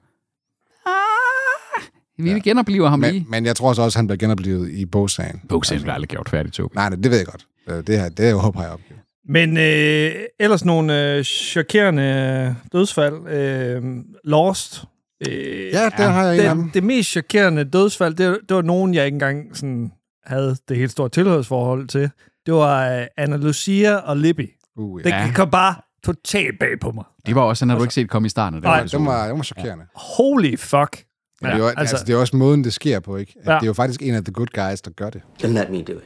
[2.22, 2.38] Vi ja.
[2.38, 3.26] genoplever ham men, lige.
[3.28, 5.40] Men jeg tror så også, at han bliver genoplevet i bogsagen.
[5.48, 6.74] Bogsagen bliver aldrig gjort færdig, Tobi.
[6.74, 7.46] Nej, nej, det ved jeg godt.
[7.68, 9.00] Øh, Det, her, det er jo håber jeg opgivet.
[9.28, 13.28] Men øh, ellers nogle øh, chokerende dødsfald.
[13.28, 13.82] Øh,
[14.24, 14.84] Lost.
[15.28, 16.64] Øh, Ja, der har jeg en af dem.
[16.64, 19.92] det, det mest chokerende dødsfald, det, det var nogen, jeg ikke engang sådan,
[20.24, 22.10] havde det helt store tilhørsforhold til.
[22.46, 24.50] Det var øh, Anna Lucia og Libby.
[24.76, 25.30] Uh, Det Ja.
[25.34, 27.04] kom bare totalt bag på mig.
[27.26, 28.54] Det var også, den har du ikke set komme i starten.
[28.54, 28.84] den Nej.
[28.92, 29.84] Den var, den var chokerende.
[29.94, 31.04] Holy fuck.
[31.42, 33.34] Ja, det, er jo, altså, altså, det er også måden, det sker på, ikke?
[33.40, 33.54] At Ja.
[33.54, 35.22] Det er jo faktisk en af the good guys, der gør det.
[35.38, 36.04] Then let me do it.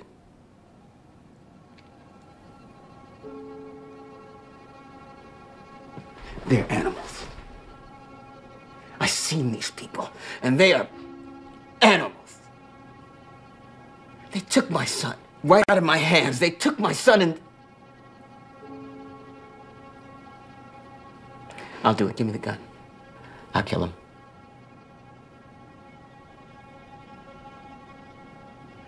[6.50, 7.26] They're animals.
[8.98, 10.10] I've seen these people,
[10.42, 10.88] and they are
[11.80, 12.40] animals.
[14.32, 16.40] They took my son right out of my hands.
[16.40, 17.40] They took my son and.
[21.84, 22.16] I'll do it.
[22.16, 22.58] Give me the gun.
[23.54, 23.94] I'll kill him.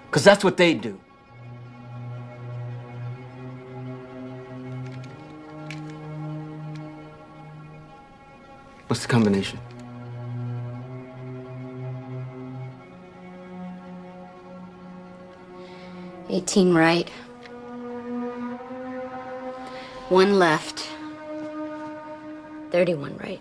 [0.07, 0.98] Because that's what they do.
[8.93, 9.59] What's the combination?
[16.29, 17.09] Eighteen right.
[20.11, 20.87] One left.
[22.71, 23.41] Thirty-one right.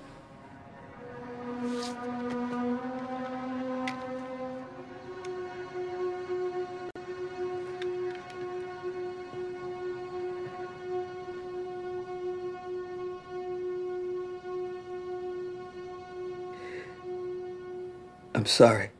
[18.51, 18.91] Sorry.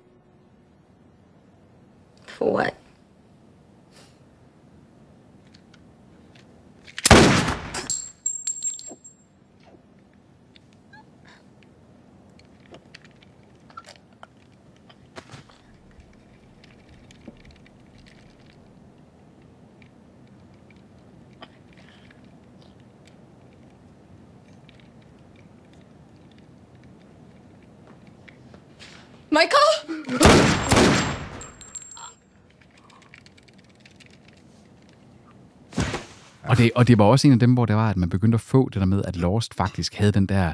[36.63, 38.41] Det, og det var også en af dem, hvor det var, at man begyndte at
[38.41, 40.54] få det der med, at Lost faktisk havde den der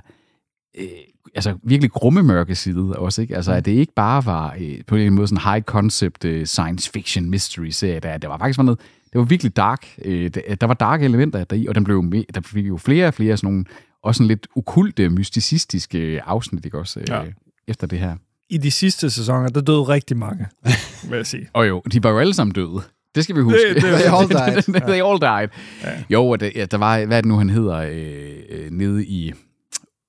[0.77, 0.87] øh,
[1.35, 3.35] altså virkelig grumme mørke side også, ikke?
[3.35, 6.91] Altså, at det ikke bare var øh, på en måde sådan high concept øh, science
[6.91, 8.79] fiction mystery serie, der, det var faktisk var noget,
[9.13, 9.87] det var virkelig dark.
[10.05, 13.07] Øh, der, der var dark elementer deri, og den blev med, der fik jo flere
[13.07, 13.65] og flere sådan nogle,
[14.03, 16.99] også sådan lidt okulte, mysticistiske afsnit, ikke også?
[16.99, 17.21] Øh, Ja.
[17.67, 18.15] Efter det her.
[18.49, 20.47] I de sidste sæsoner, der døde rigtig mange,
[21.09, 21.49] vil jeg sige.
[21.53, 22.81] Og jo, de var jo alle sammen døde.
[23.15, 23.59] Det skal vi huske.
[23.73, 24.63] Det- det- They all died.
[24.87, 25.49] They all died.
[25.83, 26.03] Ja.
[26.09, 29.05] Jo, og det, ja, der var, hvad er det nu, han hedder, øh, øh, nede
[29.05, 29.33] i,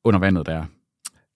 [0.04, 0.64] under vandet der?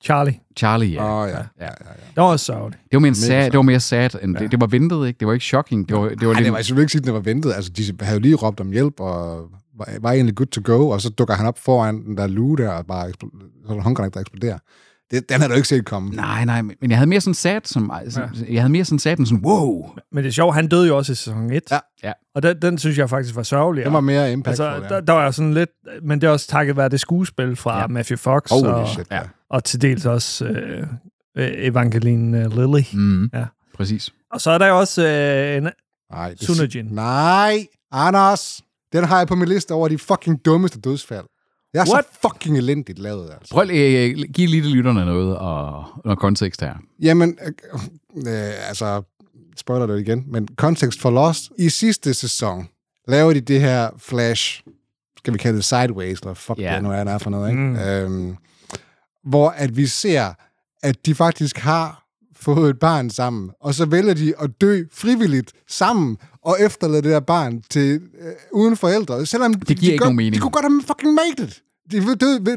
[0.04, 0.34] Charlie.
[0.58, 1.22] Charlie, ja.
[1.24, 1.36] Åh, ja.
[1.60, 1.68] ja.
[1.96, 2.82] Det var også sørgeligt.
[2.84, 4.42] Det var mere sad, det var mere sad, end Ja.
[4.42, 5.18] det, det var ventet, ikke?
[5.18, 5.88] Det var ikke shocking.
[5.88, 7.20] Det var, det var Ej, lidt, det var, jeg skulle ikke sige, at det var
[7.20, 7.52] ventet.
[7.54, 9.48] Altså, de havde jo lige råbt om hjælp, og
[9.78, 12.58] var, var egentlig good to go, og så dukker han op foran den der luge
[12.58, 13.16] der, og bare så
[13.68, 14.58] er der håndgranat, der eksploderer.
[15.12, 16.10] Det, den havde du ikke set komme.
[16.10, 18.20] Nej, nej, men jeg havde mere sådan sad, som, ja.
[18.52, 19.90] jeg havde mere sådan sad, sådan, wow.
[20.12, 21.62] Men det er sjovt, han døde jo også i sæson 1.
[21.70, 21.78] Ja.
[22.04, 22.12] Ja.
[22.34, 23.84] Og den, den synes jeg faktisk var sørgelig.
[23.84, 24.94] Den var mere impactful, Altså, ja.
[24.94, 25.70] der, der var sådan lidt...
[26.02, 27.86] Men det er også takket være det skuespil fra Ja.
[27.86, 28.50] Matthew Fox.
[28.50, 29.20] Holy og, shit, ja.
[29.50, 30.86] og til dels også øh,
[31.38, 32.82] øh, Evangeline øh, Lilly.
[32.92, 33.44] Mm, Ja.
[33.74, 34.10] Præcis.
[34.32, 35.68] Og så er der også øh, en...
[36.12, 36.84] Nej, det- Sunajin.
[36.84, 38.60] Nej, Anders.
[38.92, 41.24] Den har jeg på min liste over de fucking dummeste dødsfald.
[41.72, 42.04] Det er What?
[42.12, 43.54] så fucking elendigt lavet, altså.
[43.54, 46.74] Prøv lige at øh, give lige lytterne noget og noget kontekst her.
[47.00, 47.52] Jamen, øh,
[48.16, 49.02] øh, altså,
[49.56, 51.52] spoiler det igen, men kontekst for Lost.
[51.58, 52.68] I sidste sæson
[53.08, 54.62] laver de det her flash,
[55.18, 56.74] skal vi kalde det sideways, eller fuck yeah.
[56.74, 57.62] det nu er, der er for noget, ikke?
[57.62, 57.76] Mm.
[57.76, 58.36] Øhm,
[59.24, 60.32] hvor at vi ser,
[60.82, 62.02] at de faktisk har
[62.36, 67.10] fået et barn sammen, og så vælger de at dø frivilligt sammen, og efterlade det
[67.10, 69.26] der barn til øh, uden forældre.
[69.26, 70.34] Selvom det giver de ikke godt, nogen mening.
[70.34, 71.62] De kunne godt have fucking made it.
[71.92, 72.56] De, var døde, de,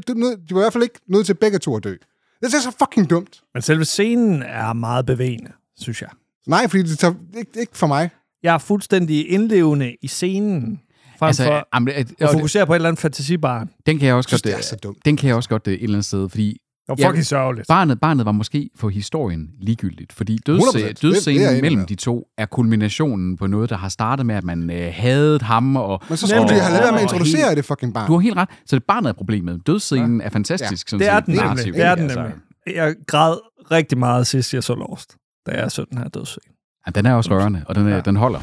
[0.49, 1.95] de var i hvert fald ikke nødt til begge to at dø.
[2.41, 3.41] Det er så fucking dumt.
[3.53, 6.09] Men selve scenen er meget bevægende, synes jeg.
[6.47, 8.09] Nej, fordi det tager ikke, ikke for mig.
[8.43, 10.79] Jeg er fuldstændig indlevende i scenen,
[11.19, 13.69] frem Altså, for jamen, det- at det- fokusere på et eller andet fantasibarn.
[13.85, 14.97] Den kan jeg også synes, godt, det er så dumt.
[15.05, 16.57] Den kan jeg også godt øh, et eller andet sted, fordi
[16.89, 17.67] Det var fucking sørgeligt.
[17.67, 20.41] Barnet, barnet var måske for historien ligegyldigt, fordi 100%.
[20.45, 21.87] døds, Det- det jeg dødsscenen mellem med.
[21.87, 25.75] de to er kulminationen på noget, der har startet med, at man øh, hadede ham.
[25.75, 28.07] Og, Men så skulle de have lavet med at introducere helt- det fucking barn.
[28.07, 28.49] Du har helt ret.
[28.65, 29.67] Så det barnet er problemet.
[29.67, 30.25] Dødsscenen ja.
[30.25, 30.89] er fantastisk.
[30.89, 31.33] Sådan Det er den.
[31.33, 31.41] Det
[31.81, 32.35] er den Altså, nemlig.
[32.75, 33.37] Jeg græd
[33.71, 35.15] rigtig meget sidst, jeg så Lost,
[35.47, 36.43] da jeg så den her dødsscene.
[36.87, 38.39] Ja, den er også rørende, og den, er, den holder.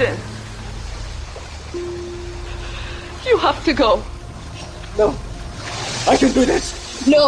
[0.00, 0.16] Jen.
[3.32, 4.00] You have to go.
[4.98, 5.12] No.
[6.12, 6.64] I can do this.
[7.06, 7.24] No.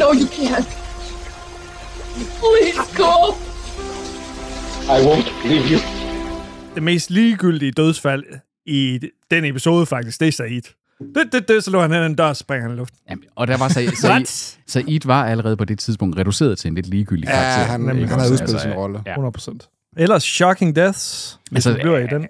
[0.00, 0.68] No, you can't.
[2.42, 3.12] Please go.
[4.96, 5.78] I won't leave you.
[6.74, 8.24] Det mest ligegyldige dødsfald
[8.66, 10.62] i den episode faktisk, det er Said.
[11.14, 12.98] Det, det, det, så lå han hen en dør, og så springer han i luften.
[13.10, 13.90] Jamen, og der var så,
[14.26, 17.72] så, Said var allerede på det tidspunkt reduceret til en lidt ligegyldig Ja, karakter.
[17.72, 18.32] han- Ikke han havde også?
[18.32, 19.02] udspillet sin rolle.
[19.06, 19.10] Ja.
[19.10, 19.68] 100 procent.
[19.96, 22.28] Ellers Shocking Deaths, hvis altså, Altså, bliver i den.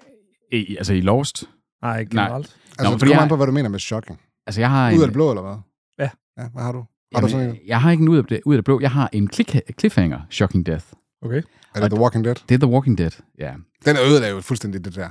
[0.51, 1.43] I, altså i Lost?
[1.81, 2.35] Nej, generelt.
[2.79, 4.19] Altså, Nå, det kommer jeg- an på, hvad du mener med shocking.
[4.47, 5.55] Altså, jeg har Ud en- af det blå, eller hvad?
[5.99, 6.09] Ja.
[6.43, 6.77] Ja, hvad har du?
[6.77, 6.85] Har
[7.21, 7.57] du Jamen, sådan en?
[7.67, 8.79] Jeg har ikke en ud af det, ud af det blå.
[8.81, 10.85] Jeg har en click, cliffhanger, Shocking Death.
[11.21, 11.41] Okay.
[11.75, 12.35] Er det The Walking Dead?
[12.49, 13.53] Det er The Walking Dead, ja.
[13.85, 15.09] Den er ødelagt jo fuldstændig, det der.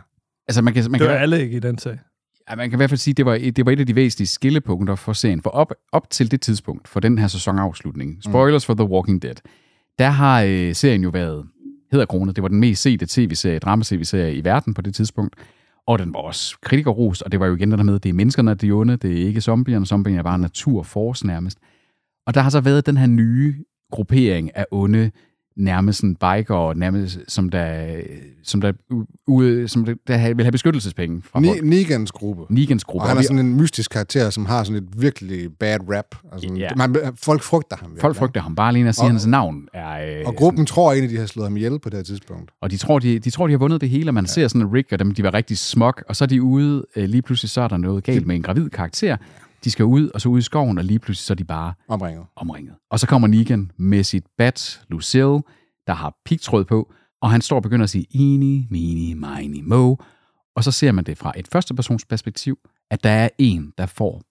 [0.49, 1.99] Altså, man kan, man Det kan, er alle ikke i den sag.
[2.51, 3.87] Ja, man kan i hvert fald sige, at det var, et- det var et af
[3.87, 5.43] de væsentlige skillepunkter for serien.
[5.43, 9.35] For op, op til det tidspunkt, for den her sæsonafslutning, spoilers for The Walking Dead,
[9.99, 11.47] der har øh, serien jo været
[11.93, 12.37] hedder kronet.
[12.37, 15.37] Det var den mest sete tv-serie, drama-tv-serie i verden på det tidspunkt.
[15.89, 18.13] Og den var også kritikerrost, og det var jo igen det der med, det er
[18.13, 19.87] menneskerne, der er de onde, det er ikke zombierne.
[19.87, 21.59] Zombierne er bare naturforce nærmest.
[22.27, 25.11] Og der har så været den her nye gruppering af onde,
[25.59, 27.87] nærmest sådan biker, nærmest som der,
[28.43, 28.73] som der,
[29.27, 31.41] ude, som der, der vil have beskyttelsespenge fra.
[31.41, 32.43] Ni- Negans gruppe.
[32.55, 33.03] Negans gruppe.
[33.05, 36.05] Og han er sådan en mystisk karakter, som har sådan et virkelig bad rap.
[36.33, 36.69] Altså, Ja.
[36.77, 37.87] man, folk frygter ham.
[37.91, 38.01] virkelig.
[38.01, 38.55] Folk frygter ham.
[38.55, 40.19] Bare alene at sige, Og- hans navn er...
[40.21, 42.51] Øh, Og gruppen tror egentlig, de har slået ham ihjel på det her tidspunkt.
[42.63, 44.29] Og de tror, de, de tror, de har vundet det hele, og man ja.
[44.29, 46.87] ser sådan, at Rick og dem, de var rigtig smuk, og så er de ude,
[46.97, 49.17] øh, lige pludselig så er der noget galt med en gravid karakter.
[49.65, 51.75] De skal ud, og så ud i skoven, og lige pludselig så er de bare
[51.89, 52.25] Omringet.
[52.37, 52.75] omringet.
[52.91, 55.41] Og så kommer Negan med sit bat, Lucille,
[55.87, 56.93] der har pigtråd på,
[57.23, 59.97] og han står og begynder at sige, eeny, meeny, miny, mo.
[60.57, 62.59] Og så ser man det fra et førstepersons perspektiv,
[62.91, 64.23] at der er en, der får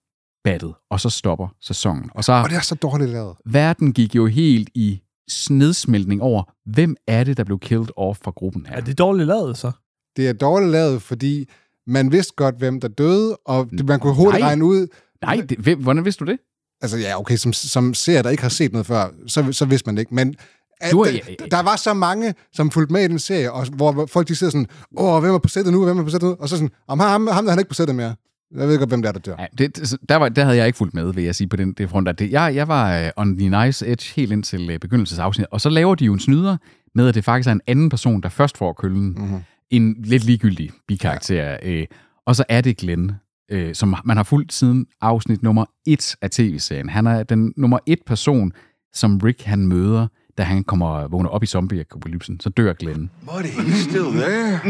[0.44, 2.10] battet, og så stopper sæsonen.
[2.14, 3.36] Og så Og det er så dårligt lavet.
[3.46, 8.30] verden gik jo helt i snedsmeltning over, hvem er det, der blev killed off fra
[8.30, 8.76] gruppen her?
[8.76, 9.72] Er det dårligt lavet, så?
[10.16, 11.48] Det er dårligt lavet, fordi
[11.86, 14.48] man vidste godt, hvem der døde, og man kunne hurtigt Nej.
[14.48, 14.86] regne ud...
[15.22, 16.38] Nej, det, hvem, hvordan vidste du det?
[16.82, 19.88] Altså ja, okay, som, som ser, der ikke har set noget før, så, så vidste
[19.88, 20.14] man ikke.
[20.14, 20.34] Men
[20.80, 23.66] at, Du er- der, der var så mange, som fulgte med i den serie, og
[23.66, 26.28] hvor folk de sidder sådan, åh, hvem er på sættet nu, hvem er på sættet
[26.28, 26.36] nu?
[26.40, 28.14] Og så sådan, om ham, ham der er han ikke på sættet mere.
[28.56, 29.36] Jeg ved godt, hvem der er, der dør.
[29.38, 31.72] Ja, det, der, var, der havde jeg ikke fulgt med, vil jeg sige, på den
[31.72, 32.18] det front.
[32.18, 35.68] Det, jeg, jeg var uh, on the nice edge helt indtil uh, begyndelsesafsnit, og så
[35.68, 36.56] laver de jo en snyder
[36.94, 39.14] med, at det faktisk er en anden person, der først får køllen.
[39.18, 39.38] Mm-hmm.
[39.70, 41.34] En lidt ligegyldig bikarakter.
[41.62, 41.70] Ja.
[41.70, 41.86] Øh,
[42.26, 43.12] og så er det Glenn,
[43.50, 46.88] øh, som man har fulgt siden afsnit nummer 1 af tv-serien.
[46.88, 48.52] Han er den nummer 1 person,
[48.92, 50.06] som Rick han møder,
[50.38, 52.40] da han kommer vågner op i zombie-apokalypsen.
[52.40, 53.10] Så dør Glenn.
[53.26, 54.60] Buddy, you still there?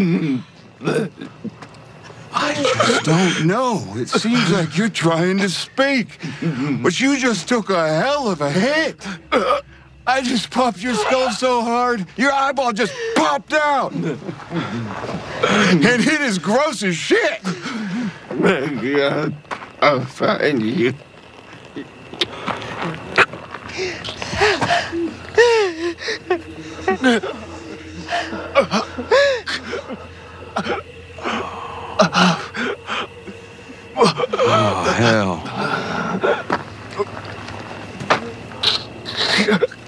[2.32, 3.96] I just don't know.
[4.02, 6.06] It seems like you're trying to speak,
[6.82, 9.08] but you just took a hell of a hit.
[10.06, 13.92] I just popped your skull so hard, your eyeball just popped out.
[13.92, 17.40] And it is gross as shit.
[18.28, 19.34] God,
[19.80, 20.94] I'll find you.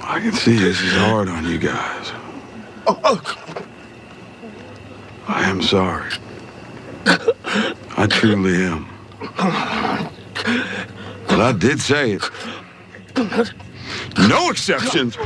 [0.02, 2.12] I can see this is hard on you guys.
[5.28, 6.10] I am sorry.
[7.98, 8.86] I truly am.
[11.28, 12.22] But I did say it.
[14.16, 15.18] No exceptions!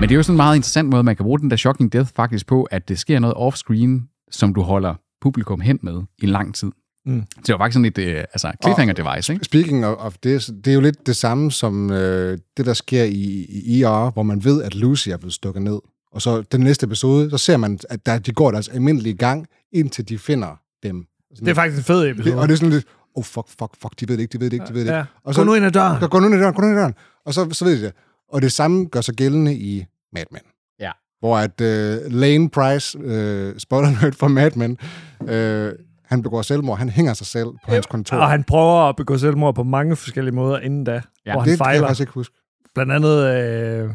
[0.00, 1.92] Men det er jo sådan en meget interessant måde, man kan bruge den der shocking
[1.92, 6.26] death faktisk på, at det sker noget off-screen, som du holder publikum hen med i
[6.26, 6.70] lang tid.
[7.06, 7.24] Mm.
[7.30, 9.44] Så det var faktisk sådan et øh, altså, cliffhanger device, ikke?
[9.44, 13.04] Speaking of, of this, det er jo lidt det samme som øh, det, der sker
[13.04, 15.78] i, i ER, hvor man ved, at Lucy er blevet stukket ned.
[16.12, 19.46] Og så den næste episode, så ser man, at der, de går deres almindelige gang,
[19.72, 21.06] indtil de finder dem.
[21.34, 22.30] Sådan Det er faktisk en fed episode.
[22.30, 24.40] Det, og det er sådan lidt, oh fuck, fuck, fuck, de ved det ikke, de
[24.40, 24.98] ved det ikke, de ved det Ja.
[25.00, 25.10] ikke.
[25.24, 26.00] Og Gå nu ind ad døren.
[26.00, 26.94] Så, gå nu ind ad døren, gå nu ind ad døren.
[27.26, 27.92] Og så, så ved de det.
[28.32, 30.40] Og det samme gør sig gældende i Mad Men.
[30.80, 30.90] Ja.
[31.20, 34.78] Hvor at uh, Lane Price, uh, spoiler alert for Mad Men,
[35.20, 38.16] uh, han begår selvmord, han hænger sig selv på hans kontor.
[38.16, 41.34] Og han prøver at begå selvmord på mange forskellige måder inden da, Ja, hvor det
[41.34, 41.80] han kan jeg fejler.
[41.86, 42.34] faktisk ikke huske.
[42.74, 43.90] Blandt andet øh,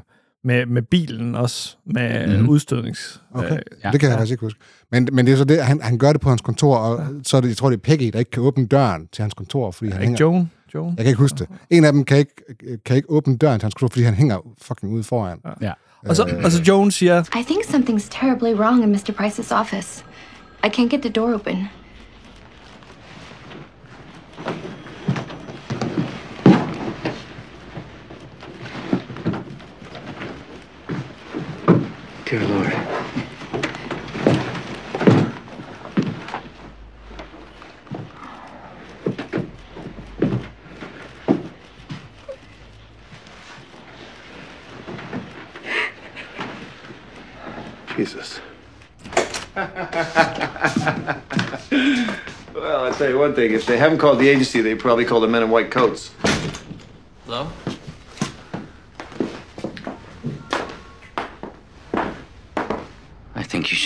[0.46, 2.40] med, med bilen også, med Mhm.
[2.42, 2.50] mm.
[2.50, 3.22] udstødnings...
[3.34, 3.92] Okay, øh, ja.
[3.92, 4.60] det kan jeg faktisk ikke huske.
[4.92, 7.06] Men, men det er så det, han, han gør det på hans kontor, og ja.
[7.24, 9.34] så er det, jeg tror, det er Peggy, der ikke kan åbne døren til hans
[9.34, 10.26] kontor, fordi han ikke hænger...
[10.26, 10.52] Joan?
[10.76, 10.88] Joan?
[10.90, 11.48] Jeg kan ikke huske det.
[11.70, 12.34] En af dem kan ikke,
[12.86, 15.40] kan ikke åbne døren til hans kontor, fordi han hænger fucking ude foran.
[15.62, 15.72] Ja.
[16.08, 19.12] Og så, og så Joan siger, I think something's terribly wrong in Mr.
[19.20, 20.06] Price's office.
[20.66, 21.68] I can't get the door open.
[32.36, 32.74] Dear Lord.
[47.96, 48.42] Jesus.
[49.56, 49.64] well,
[52.84, 53.54] I'll tell you one thing.
[53.54, 56.12] If they haven't called the agency, they probably called the men in white coats.
[57.26, 57.50] Hello?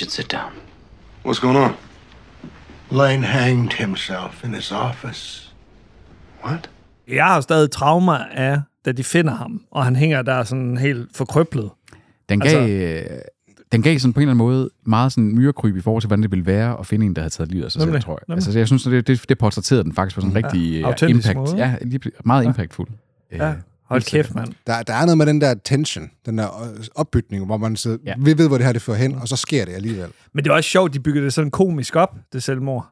[0.10, 0.52] Should sit down.
[1.26, 1.72] What's going on?
[2.92, 5.54] Lane hanged himself in his office.
[6.46, 6.70] What?
[7.08, 11.10] Jeg har stadig traumer af, da de finder ham, og han hænger der sådan helt
[11.16, 11.70] forkrøblet.
[12.30, 13.20] Den gav, altså,
[13.72, 16.24] den gav sådan på en eller anden måde meget sådan myrekryb i forhold til, hvordan
[16.24, 18.14] det ville være at finde en, der havde taget livet af sig Nemlig, selv, tror
[18.14, 18.24] jeg.
[18.28, 18.48] nemlig.
[18.48, 21.10] Altså, jeg synes, det, det, det portrætterede den faktisk på sådan en Ja, rigtig øh,
[21.10, 21.36] impact.
[21.38, 21.58] måde.
[21.58, 22.88] Ja, lige, meget impactful.
[23.32, 23.54] Ja,
[23.90, 24.48] hold kæft, mand.
[24.68, 27.98] Der, der er noget med den der tension, den der øh, opbygning, hvor man så,
[28.06, 28.14] ja.
[28.20, 30.10] vi ved, hvor det her det fører hen, og så sker det alligevel.
[30.34, 32.88] Men det er også sjovt, de byggede det sådan komisk op, det selvmord.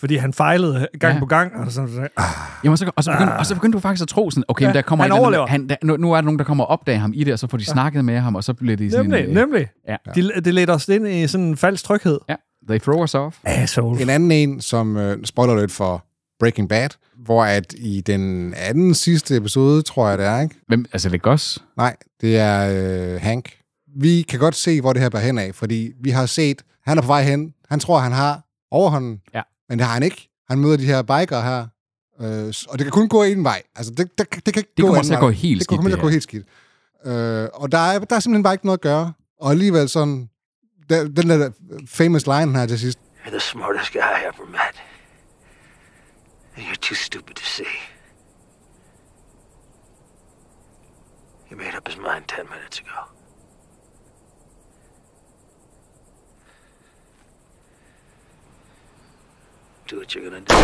[0.00, 1.18] Fordi han fejlede gang Ja.
[1.20, 2.24] på gang, og sådan, sådan ah,
[2.64, 4.68] Jamen, så, og, så begyndte, og så begyndte du faktisk at tro sådan, okay, Ja,
[4.68, 5.46] ja, der kommer han et eller andet- overlever.
[5.46, 7.38] Han, der, nu, nu er der nogen, der kommer og opdager ham i det, og
[7.38, 7.72] så får de Ja.
[7.72, 9.28] snakket med ham, og så bliver de sådan nemlig, en...
[9.28, 9.68] øh, nemlig.
[9.88, 9.96] Ja.
[10.14, 12.18] De, det ledte os ind i sådan en falsk tryghed.
[12.28, 12.34] Ja,
[12.68, 13.36] they throw us off.
[13.44, 14.02] Asshole.
[14.02, 16.05] En anden en, som øh, spoiler lidt for
[16.40, 20.54] Breaking Bad, hvor at i den anden sidste episode, tror jeg det er, ikke?
[20.68, 21.58] Hvem, altså, det er Gus?
[21.76, 22.70] Nej, det er
[23.14, 23.56] øh, Hank.
[24.00, 26.98] Vi kan godt se, hvor det her bærer hen af, fordi vi har set, han
[26.98, 27.54] er på vej hen.
[27.68, 29.42] Han tror, han har overhånden, ja.
[29.68, 30.28] men det har han ikke.
[30.50, 31.66] Han møder de her bikere her,
[32.20, 33.62] øh, og det kan kun gå en vej.
[33.76, 35.78] Altså, det, det, det kan ikke Det gå kommer til at gå helt det skidt,
[35.78, 36.46] kommer til det at gå helt skidt.
[37.06, 39.12] Øh, og der er, der er simpelthen bare ikke noget at gøre.
[39.40, 40.28] Og alligevel sådan,
[40.90, 41.50] der, den der
[41.88, 44.76] famous line her til sidst, You're the smartest guy I ever met.
[46.56, 47.74] You're too stupid to see.
[51.48, 53.00] He made up his mind ten minutes ago.
[59.90, 60.54] Do what you're gonna do.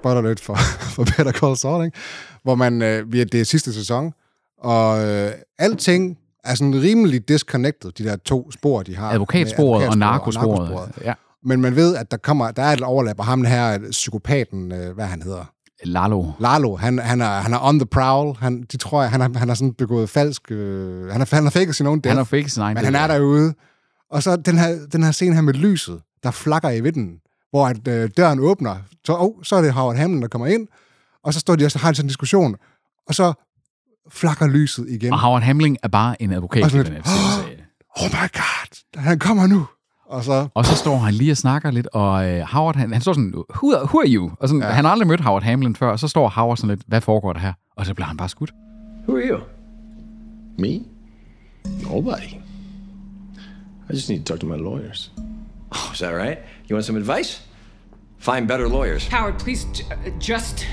[0.00, 0.54] spoiler lidt for,
[0.94, 1.98] for Better Call Saul, ikke?
[2.42, 4.12] hvor man, øh, vi er det er sidste sæson,
[4.58, 9.10] og øh, alting er sådan rimelig disconnected, de der to spor, de har.
[9.10, 10.68] Advokatsporet Med og narkosporet.
[10.70, 11.04] narkosporet.
[11.06, 11.14] Ja.
[11.44, 14.94] Men man ved, at der kommer, der er et overlap, og ham her, psykopaten, øh,
[14.94, 15.44] hvad han hedder?
[15.84, 16.26] Lalo.
[16.40, 18.36] Lalo, han, han, er, han er on the prowl.
[18.36, 20.50] Han, de tror, jeg, han, har, han har sådan begået falsk...
[20.50, 22.10] Øh, han, har, han har faked sin own death.
[22.10, 23.54] Han har faked sin egen Men han er derude.
[24.10, 27.16] Og så den her, den her scene her med lyset, der flakker i vinden,
[27.50, 28.76] hvor at, øh, døren åbner.
[29.06, 30.68] Så, oh, så er det Howard Hamlin, der kommer ind.
[31.24, 32.56] Og så står de og så har de sådan en diskussion.
[33.08, 33.32] Og så
[34.10, 35.12] flakker lyset igen.
[35.12, 37.64] Og Howard Hamling er bare en advokat Og sådan lidt, serie.
[38.00, 39.66] Oh my god, han kommer nu.
[40.10, 40.48] Og så...
[40.54, 43.32] Og så står han lige og snakker lidt, og øh, Howard, han, han står sådan,
[43.34, 44.30] who, are- who are you?
[44.40, 44.68] Og sådan, ja.
[44.68, 47.32] Han har aldrig mødt Howard Hamlin før, og så står Howard sådan lidt, hvad foregår
[47.32, 47.52] der her?
[47.76, 48.52] Og så bliver han bare skudt.
[49.08, 49.38] Who are you?
[50.58, 50.80] Me?
[51.90, 52.34] Nobody.
[53.90, 55.12] I just need to talk to my lawyers.
[55.70, 56.38] Oh, is that right?
[56.70, 57.42] You want some advice?
[58.18, 59.08] Find better lawyers.
[59.08, 60.66] Howard, please j- uh, just.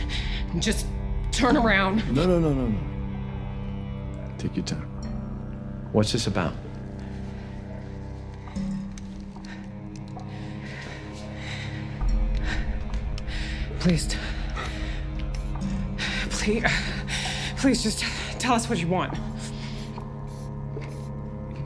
[0.62, 0.88] just
[1.32, 1.96] turn around.
[2.16, 2.78] No, no, no, no, no.
[4.38, 4.88] Take your time.
[5.94, 6.52] What's this about?
[13.88, 14.18] Please.
[16.30, 16.64] Please.
[17.56, 18.04] Please just
[18.38, 19.18] tell us what you want.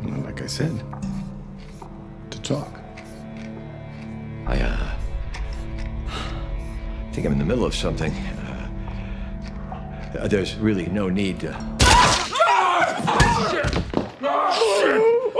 [0.04, 0.84] Well, like I said,
[2.30, 2.80] to talk.
[4.46, 4.92] I, uh.
[7.12, 8.12] think I'm in the middle of something.
[10.14, 11.58] Uh, there's really no need to.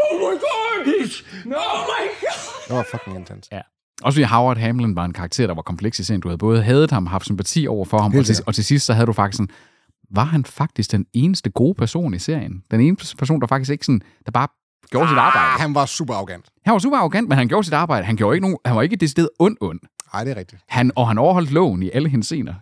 [0.04, 0.88] Oh my god!
[0.88, 1.22] He's.
[1.46, 2.68] Oh my god!
[2.68, 3.48] Det var fucking intens.
[3.52, 3.62] Ja.
[4.04, 6.22] Også fordi Howard Hamlin var en karakter, der var kompleks i serien.
[6.22, 8.86] Du havde både hadet ham, haft sympati over for ham, og til, og til sidst
[8.86, 9.50] så havde du faktisk sådan,
[10.12, 12.64] var han faktisk den eneste gode person i serien?
[12.72, 14.48] Den eneste person, der faktisk ikke sådan, der bare
[14.92, 15.54] gjorde sit arbejde.
[15.54, 16.46] Ah, han var super arrogant.
[16.66, 18.06] Han var super arrogant, men han gjorde sit arbejde.
[18.06, 19.80] Han, gjorde ikke nogen, han var ikke det sted ond ond.
[20.14, 20.62] Nej, det er rigtigt.
[20.68, 22.54] Han, og han overholdt loven i alle hendes scener.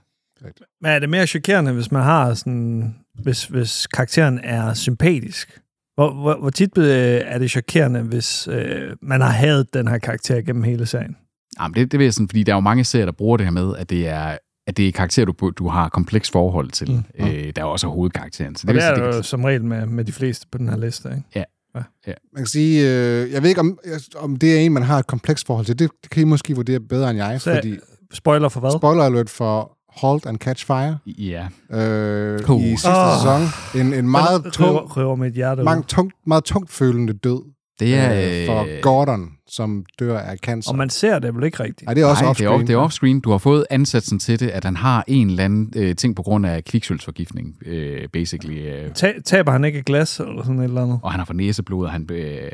[0.82, 2.96] Men er det mere chokerende, hvis man har sådan...
[3.24, 5.60] Hvis, hvis karakteren er sympatisk?
[5.96, 9.98] Hvor, hvor, hvor tit øh, er det chokerende, hvis øh, man har hadet den her
[9.98, 11.16] karakter gennem hele serien?
[11.62, 13.46] Jamen, det, det vil jeg sådan, fordi der er jo mange serier, der bruger det
[13.46, 14.38] her med, at det er,
[14.68, 16.92] at det er karakterer, du, du har kompleks forhold til.
[17.20, 17.26] Mm.
[17.26, 18.56] Øh, der er også hovedkarakteren.
[18.56, 20.70] Så Og det er sige, det jo som regel med, med de fleste på den
[20.70, 21.24] her liste, ikke?
[21.36, 21.44] Ja.
[21.76, 21.82] Ja.
[22.08, 22.14] ja.
[22.34, 23.80] Man kan sige, øh, jeg ved ikke, om,
[24.18, 25.80] om det er en, man har et komplekst forhold til.
[25.80, 27.78] Det, det kan I måske vurdere bedre end jeg, Så, fordi...
[28.14, 28.72] Spoiler for hvad?
[28.80, 30.98] Spoiler alert for Halt and Catch Fire.
[31.06, 31.48] Ja.
[31.78, 32.62] Øh, Cool.
[32.62, 33.18] I sidste Åh.
[33.18, 33.82] sæson.
[33.82, 37.42] En, en meget tung, røver- røver mit hjerte meget, tungt, meget tungt følende død.
[37.80, 40.72] Det er, øh, for øh, Gordon, som dør af cancer.
[40.72, 41.86] Og man ser det vel ikke rigtigt?
[41.86, 42.68] Nej, det er også Nej, offscreen.
[42.68, 43.20] Det er, offscreen.
[43.20, 46.24] Du har fået ansatsen til det, at han har en eller anden øh, ting på
[46.24, 48.58] grund af kviksølvsforgiftning, øh, basically.
[48.68, 51.00] Øh, Ta- taber han ikke et glas eller sådan et eller andet?
[51.04, 52.08] og han har for næseblod, og han...
[52.12, 52.50] Øh,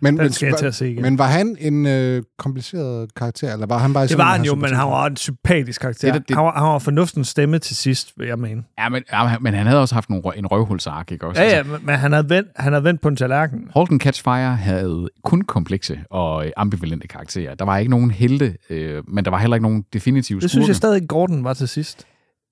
[0.00, 1.02] Men, Den men, skal jeg til at se igen.
[1.02, 4.44] men var han en øh, kompliceret karakter, eller var han bare Det sådan, var han
[4.44, 6.12] jo, men han var en sympatisk karakter.
[6.12, 8.62] Det- det- Han, var, han var fornuftens stemme til sidst, vil jeg mene.
[8.78, 11.42] Ja, men, ja, men han havde også haft nogle, en røvhulsark, ikke også?
[11.42, 13.70] Ja, ja, Altså, men- men han havde vendt, han havde vendt på en tallerken.
[13.76, 17.54] Halt and Catch Fire havde kun komplekse og ambivalente karakterer.
[17.54, 20.68] Der var ikke nogen helte, øh, men der var heller ikke nogen definitive Det synes
[20.68, 20.92] jeg skurke.
[20.94, 22.06] stadig, Gordon var til sidst.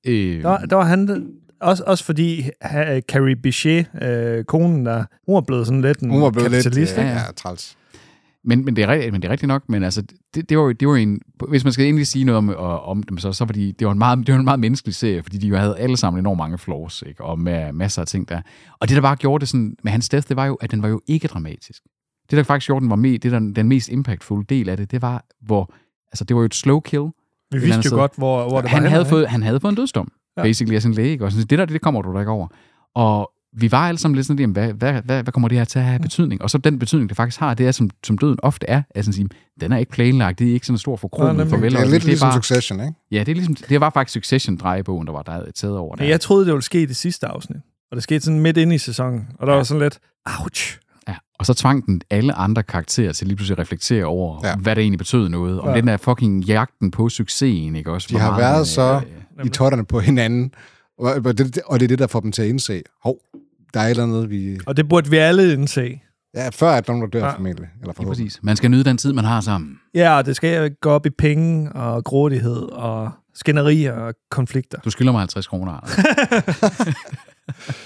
[0.07, 1.27] Øh, Der, var- der var han...
[1.61, 6.11] Også, også fordi ha, Carrie Bichet, øh, konen der, hun var blevet sådan lidt en
[6.11, 6.93] Hun var blevet lidt kapitalist.
[6.99, 7.11] øh, ikke?
[7.17, 7.77] ja, træls.
[8.45, 10.03] Men, men, det er, rigtigt- men det er rigtigt nok, men altså,
[10.35, 12.83] det, det, var, jo- det var en, hvis man skal egentlig sige noget om, og-
[12.83, 14.95] om dem, så, så var de, det var en meget, det var en meget menneskelig
[14.95, 17.25] serie, fordi de jo havde alle sammen enormt mange flaws, ikke?
[17.25, 18.41] og med masser af ting der.
[18.81, 20.83] Og det, der bare gjorde det sådan, med hans death, det var jo, at den
[20.83, 21.83] var jo ikke dramatisk.
[22.31, 24.91] Det, der faktisk gjorde den var med, det der, den mest impactful del af det,
[24.91, 25.75] det var, hvor,
[26.13, 27.03] altså det var jo et slow kill.
[27.53, 29.73] eller vidste jo godt, hvor- hvor det var han henne, havde fået, Han havde fået
[29.73, 30.09] en dødsdom,
[30.39, 30.43] Ja.
[30.43, 31.25] basically, af sin læge, ikke?
[31.25, 32.49] Og sådan, det der, det kommer du da ikke over.
[32.95, 35.65] Og vi var alle sammen lidt sådan, jamen, hvad, hvad, hvad, hvad kommer det her
[35.65, 36.43] til at have betydning?
[36.43, 39.05] Og så den betydning, det faktisk har, det er, som, som døden ofte er, at
[39.05, 39.29] sådan sige,
[39.61, 41.73] den er ikke planlagt, det er ikke sådan en stor forkromet farvel.
[41.73, 42.93] Det er og lidt sådan, ligesom Succession, ikke?
[43.11, 46.03] Ja, det, er ligesom, det var faktisk Succession-drejebogen, der var der havde taget over der.
[46.03, 47.59] Men jeg troede, det ville ske i det sidste afsnit.
[47.91, 49.29] Og det skete sådan midt inde i sæsonen.
[49.39, 49.57] Og der ja.
[49.57, 49.99] var sådan lidt,
[50.41, 50.79] ouch.
[51.09, 54.57] Ja, og så tvang den alle andre karakterer til lige pludselig at reflektere over, ja.
[54.57, 55.61] hvad det egentlig betød noget.
[55.61, 55.77] Om Ja.
[55.77, 58.09] den der fucking jagten på succesen, ikke også?
[58.11, 59.13] De har meget været så øh,
[59.45, 60.55] i totterne på hinanden,
[60.99, 63.19] og og det, og det er det, der får dem til at indse, hov,
[63.75, 64.59] der er et eller andet, vi...
[64.67, 66.01] Og det burde vi alle indse.
[66.35, 67.27] Ja, før at nogen dør Ja.
[67.27, 67.33] ja.
[67.35, 67.69] formentlig.
[67.81, 68.27] Eller forhåbentlig.
[68.27, 68.43] præcis.
[68.43, 69.81] Man skal nyde den tid, man har sammen.
[69.95, 74.79] Ja, og det skal gå op i penge og grådighed og skænderier og konflikter.
[74.81, 75.81] Du skylder mig 50 kroner.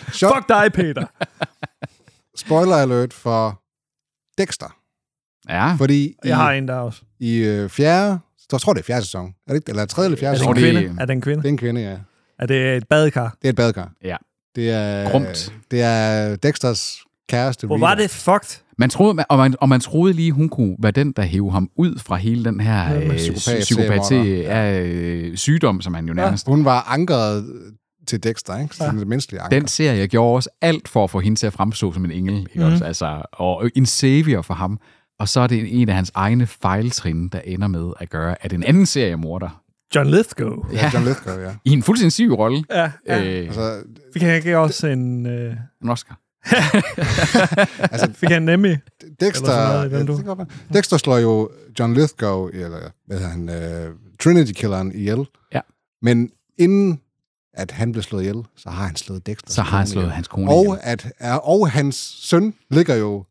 [0.09, 1.07] Fuck dig, Peter.
[2.37, 3.63] Spoiler alert for
[4.39, 4.77] Dexter.
[5.49, 5.75] Ja.
[5.75, 7.03] Fordi Jeg har en der også.
[7.21, 8.19] I øh, fjerde,
[8.57, 10.41] jeg tror det er fjerde sæson, er det ikke, eller tredje eller fjerde Er det
[10.41, 10.57] sæson?
[10.57, 11.01] en kvinde?
[11.01, 11.43] Er det en kvinde?
[11.43, 11.97] Det er en kvinde, ja.
[12.39, 13.37] Er det et badekar?
[13.43, 13.91] Det er et badekar.
[14.05, 14.17] Ja.
[14.57, 15.53] Det er, Grumt.
[15.71, 16.99] Det er Dexters
[17.29, 17.67] kæreste.
[17.67, 18.61] Hvor var det fucked?
[18.79, 21.71] Man troede, og man, og man troede lige, hun kunne være den, der hævde ham
[21.77, 24.43] ud fra hele den her Ja, øh, psykopat- psykopat seriemorder.
[24.43, 24.81] ja.
[24.83, 26.47] øh, sygdom, som han jo nærmest...
[26.47, 27.47] Hun var ankeret
[28.07, 28.77] til Dexter, ikke?
[28.77, 29.59] Sådan det menneskelige anker.
[29.59, 32.39] Den serie gjorde også alt for at få hende til at fremstå som en engel,
[32.39, 32.73] ikke Mhm.
[32.73, 32.85] også?
[32.85, 34.79] Altså, og en savior for ham.
[35.19, 38.53] Og så er det en af hans egne fejltrin, der ender med at gøre, at
[38.53, 39.63] en anden seriemorder...
[39.95, 40.67] John Lithgow.
[40.73, 41.55] Ja, John Lithgow, ja.
[41.65, 42.65] I en fuldstændig syg rolle.
[42.71, 43.25] Ja, ja.
[43.25, 43.83] Øh, Altså,
[44.13, 45.27] Fik han ikke også en...
[45.27, 45.57] Øh...
[45.83, 46.19] en Oscar.
[47.93, 48.67] altså, Fik han en Emmy?
[48.67, 50.35] Eller sådan Dexter, noget ja, du?
[50.35, 50.47] kan.
[50.73, 55.27] Dexter slår jo John Lithgow, eller hvad hedder han, uh, Trinity-killeren ihjel.
[55.55, 55.61] Ja.
[56.03, 57.01] Men inden
[57.55, 59.53] at han blev slået ihjel, så har han slået Dexter.
[59.53, 60.79] Så har han slået hans kone og, ihjel.
[60.83, 63.25] at, ja, og hans søn ligger jo,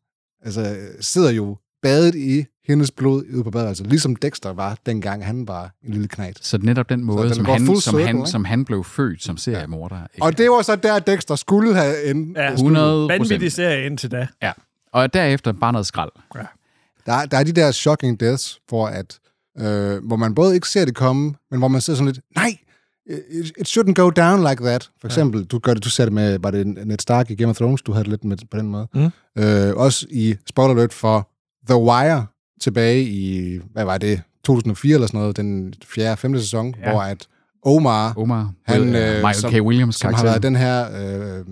[0.46, 5.48] altså sidder jo badet i hendes blod ude på badeværelset, ligesom Dexter var, dengang han
[5.48, 6.38] var en lille knæt.
[6.42, 8.30] Så netop den måde, den som han, som, circle, han, ikke?
[8.30, 9.96] som han blev født som seriemorder.
[10.16, 10.26] Ikke?
[10.26, 12.36] Og det var så der, Dexter skulle have en...
[12.36, 14.28] Ja, 100 Vanvittig serie indtil da.
[14.42, 14.52] Ja.
[14.94, 16.12] Og derefter bare noget skrald.
[16.36, 16.42] Ja.
[17.06, 19.20] Der, der er de der shocking deaths, hvor, at,
[19.60, 22.58] øh, hvor man både ikke ser det komme, men hvor man ser sådan lidt, nej,
[23.10, 24.90] it, it shouldn't go down like that.
[25.02, 27.50] For eksempel, du, gør det, du ser det med, var det Ned Stark i Game
[27.50, 28.88] of Thrones, du havde det lidt med på den måde.
[28.94, 29.10] Mm.
[29.38, 31.31] Øh, også i spoiler alert for
[31.70, 32.26] The Wire,
[32.62, 36.92] tilbage i, hvad var det, 2004 eller sådan noget, den fjerde, femte sæson, Ja.
[36.92, 37.28] hvor at
[37.66, 39.54] Omar, Omar, han, øh, øh, Michael som, K.
[39.54, 40.86] Williams som har været den her
[41.40, 41.46] øh,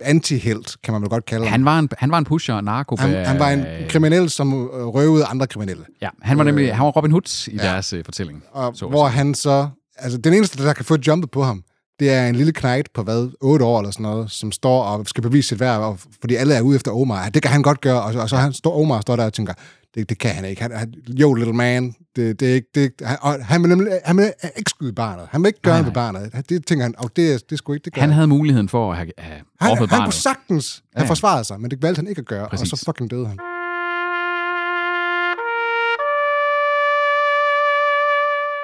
[0.00, 1.52] anti-helt, kan man vel godt kalde ham.
[1.52, 2.96] Han var en, han var en pusher og narko.
[2.98, 5.84] han, han var en kriminel, som øh, røvede andre kriminelle.
[6.02, 7.62] Ja, han var nemlig Øh, han var Robin Hood i ja.
[7.62, 8.42] deres uh, fortælling.
[8.52, 9.16] Og så hvor sige.
[9.16, 9.68] han så...
[9.96, 11.62] Altså, den eneste, der kan få jumpet på ham,
[12.00, 15.06] det er en lille knægt på, hvad, 8 år eller sådan noget, som står og
[15.06, 17.22] skal bevise sit værd, og, fordi alle er ude efter Omar.
[17.22, 19.24] Ja, Det kan han godt gøre, og, så- og så han står, Omar står der
[19.24, 19.52] og tænker,
[19.94, 20.62] det, det kan han ikke.
[20.62, 22.68] Han, han, yo, little man, det, det er ikke...
[22.74, 25.26] Det, han, og han vil nemlig han vil ikke skyde barnet.
[25.30, 26.32] Han vil ikke gøre Nej, barnet.
[26.48, 28.90] Det tænker han, og det, det er sgu ikke, det gør Han havde muligheden for
[28.90, 30.14] at have, have han, offret han kunne barnet.
[30.14, 32.72] sagtens have Ja, forsvaret sig, men det valgte han ikke at gøre, Præcis.
[32.72, 33.38] og så fucking døde han.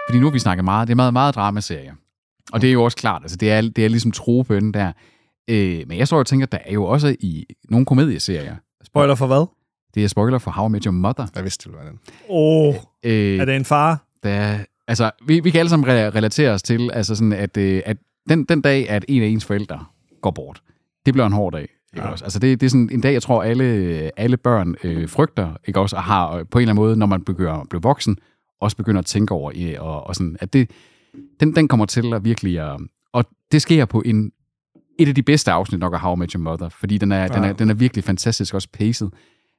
[0.08, 1.92] Fordi nu vi snakket meget, det er meget, meget dramaserie.
[2.52, 4.92] Og det er jo også klart, altså det er, det er ligesom troebønnen der.
[5.50, 8.56] Øh, men jeg står og tænker, der er jo også i nogle komedieserier.
[8.84, 9.46] Spoiler for hvad?
[9.94, 11.26] Det er spoiler for How I Met Your Mother.
[11.34, 11.98] Jeg vidste, det var den.
[12.28, 12.74] Åh, oh,
[13.04, 14.04] Øh, er det en far?
[14.22, 17.56] der, er- altså, vi, vi kan alle sammen re- relatere os til, altså sådan, at,
[17.56, 17.96] øh, at
[18.28, 19.84] den, den dag, at en af ens forældre
[20.22, 20.62] går bort,
[21.06, 21.60] det bliver en hård dag.
[21.62, 22.12] Ikke Ja.
[22.12, 22.24] også?
[22.24, 23.64] Altså det, det er sådan en dag, jeg tror, alle,
[24.16, 27.06] alle børn øh, frygter, ikke også, og har øh, på en eller anden måde, når
[27.06, 28.16] man begynder at blive voksen,
[28.60, 30.70] også begynder at tænke over, i, og, og sådan, at det,
[31.40, 32.80] den, den kommer til at virkelig, at,
[33.12, 34.32] og det sker på en,
[34.98, 37.20] et af de bedste afsnit nok af How I Met Your Mother, fordi den er,
[37.20, 37.28] ja.
[37.28, 37.48] den Ja.
[37.48, 39.08] er, den er virkelig fantastisk også paced.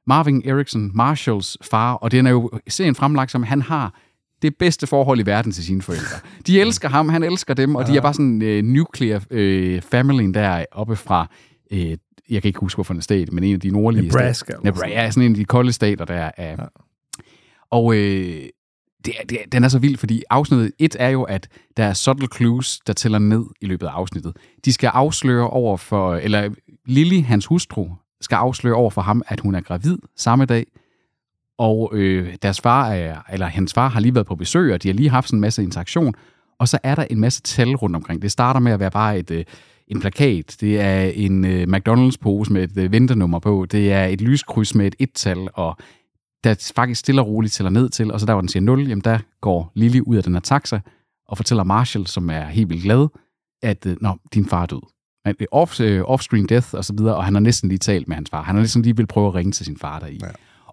[0.06, 4.00] Marvin Erickson, Marshalls far, og den er jo serien fremlagt som, han har
[4.42, 6.16] det bedste forhold i verden til sine forældre.
[6.46, 10.34] De elsker ham, han elsker dem, og de er bare sådan uh, nuclear uh, familien
[10.34, 11.30] der oppe fra
[11.72, 11.78] uh,
[12.30, 14.60] jeg kan ikke huske, hvorfor en stat, men en af de nordlige Nebraska stater.
[14.64, 15.02] Nebraska.
[15.02, 16.50] Ja, sådan en af de kolde stater, der er.
[16.50, 16.56] Ja.
[17.70, 18.42] Og øh,
[19.06, 21.84] det, er- det, er- den er så vild, fordi afsnittet 1 er jo, at der
[21.84, 24.36] er subtle clues, der tæller ned i løbet af afsnittet.
[24.64, 26.50] De skal afsløre over for, eller
[26.86, 27.88] Lily, hans hustru,
[28.20, 30.66] skal afsløre over for ham, at hun er gravid samme dag,
[31.58, 34.88] og øh, deres far er, eller hans far har lige været på besøg, og de
[34.88, 36.14] har lige haft sådan en masse interaktion,
[36.58, 38.22] og så er der en masse tal rundt omkring.
[38.22, 39.44] Det starter med at være bare et, øh,
[39.88, 44.20] en plakat, det er en øh, McDonald's-pose med et øh, ventenummer på, det er et
[44.20, 45.76] lyskryds med et et-tal, og
[46.50, 48.88] der faktisk stille og roligt tæller ned til, og så der, hvor den siger 0,
[48.88, 50.80] jamen der går Lily ud af den her taxa,
[51.28, 53.08] og fortæller Marshall, som er helt vildt glad,
[53.62, 54.80] at øh, Nå, din far er død.
[55.24, 58.08] Men er Off, øh, off-screen death og så videre, og han har næsten lige talt
[58.08, 58.42] med hans far.
[58.42, 60.18] Han har næsten lige vil prøve at ringe til sin far deri.
[60.22, 60.26] Ja.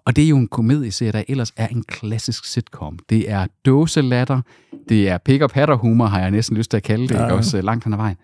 [0.06, 2.98] Og det er jo en komedieserie, der ellers er en klassisk sitcom.
[3.10, 4.40] Det er dåselatter,
[4.88, 7.18] det er pick up hatter humor har jeg næsten lyst til at kalde det, Ja.
[7.20, 7.24] ja.
[7.26, 7.34] ikke?
[7.34, 8.16] også øh, langt hen ad vejen.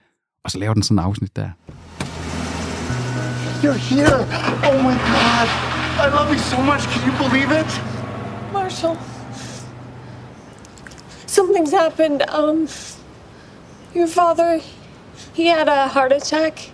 [0.44, 1.48] Og så laver den sådan en afsnit der.
[3.62, 4.20] You're here!
[4.68, 5.79] Oh my god!
[6.00, 7.80] I love you so much, can you believe it?
[8.54, 8.96] Marshall.
[11.26, 12.22] Something's happened.
[12.22, 12.68] Um,
[13.92, 14.62] your father,
[15.34, 16.70] he had a heart attack.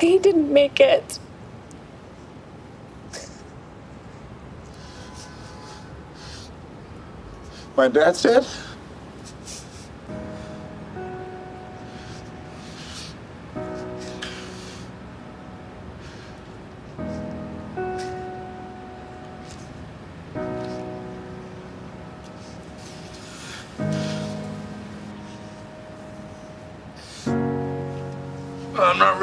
[0.00, 1.18] He didn't make it.
[7.76, 8.46] My dad's said?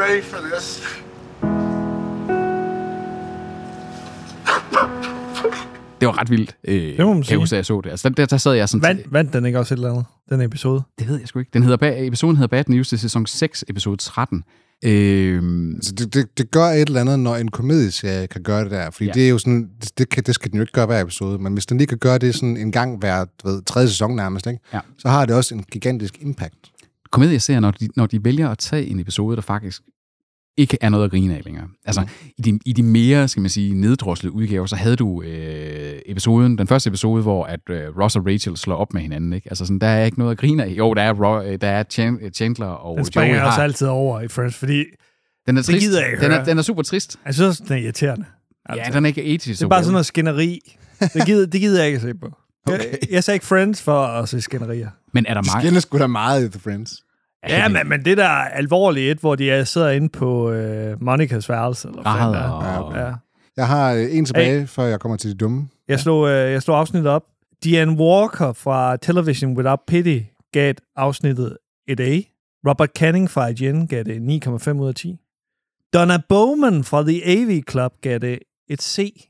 [0.03, 0.83] Ready for this.
[6.01, 6.55] Det var ret vildt.
[6.67, 7.37] Øh, Det må man kan jeg sige.
[7.37, 7.89] huske, at jeg så det.
[7.89, 8.81] Altså, der, der sad jeg sådan...
[8.81, 10.81] Vandt, vandt den ikke også et eller andet, den episode?
[10.99, 11.51] Det ved jeg sgu ikke.
[11.53, 14.43] Den hedder, episoden hedder Bad News til sæson 6, episode 13.
[14.85, 18.71] Øhm, Altså, det, det, det gør et eller andet, når en komedieserie kan gøre det
[18.71, 18.89] der.
[18.91, 19.11] Fordi Ja.
[19.11, 21.39] det er jo sådan, det, det, kan, det skal den jo ikke gøre hver episode,
[21.39, 24.47] men hvis den lige kan gøre det sådan en gang hver ved, tredje sæson nærmest,
[24.47, 24.59] ikke?
[24.73, 24.79] Ja.
[24.97, 26.55] så har det også en gigantisk impact.
[27.11, 29.81] komedieserier, når de, når de vælger at tage en episode, der faktisk
[30.57, 31.67] ikke er noget at grine af længere.
[31.85, 32.07] Altså, mm.
[32.37, 36.57] i, de, i de mere, skal man sige, neddroslede udgaver, så havde du øh, episoden,
[36.57, 39.33] den første episode, hvor at øh, Ross og Rachel slår op med hinanden.
[39.33, 39.49] Ikke?
[39.49, 40.69] Altså, sådan, der er ikke noget at grine af.
[40.69, 43.55] Jo, der er, Ro, øh, der er Chan- Chandler og Den springer Joey jeg også
[43.55, 43.63] har.
[43.63, 44.83] altid over i Friends, fordi
[45.47, 45.79] Den er det trist.
[45.79, 47.17] gider jeg ikke den, er, den er super trist.
[47.25, 48.25] jeg synes, den er irriterende.
[48.75, 50.59] Ja, den er ikke 80 Det er bare sådan noget skænderi.
[51.13, 52.27] Det gider, det gider jeg ikke at se på.
[52.67, 52.79] Okay.
[52.91, 54.89] Jeg, jeg sagde ikke Friends for at se skænderier.
[55.13, 55.67] Men er der De mange...
[55.67, 57.03] skændes sgu da meget i The Friends.
[57.49, 61.03] Ja, men, men det der er alvorligt et, hvor de er, sidder inde på øh,
[61.03, 61.87] Monikas værelse.
[61.87, 62.77] Eller hvad fanden det er.
[62.77, 62.95] og...
[62.95, 63.13] Ja.
[63.57, 64.67] Jeg har øh, en tilbage, hey.
[64.67, 65.67] før jeg kommer til de dumme.
[65.87, 67.23] Jeg slog, øh, jeg slog afsnittet op.
[67.63, 70.19] Diane Walker fra Television Without Pity
[70.53, 72.19] gav et afsnittet et A.
[72.69, 75.19] Robert Canning fra IGN gav det 9,5 ud af 10.
[75.93, 78.39] Donna Bowman fra The AV Club gav det
[78.69, 79.29] et C.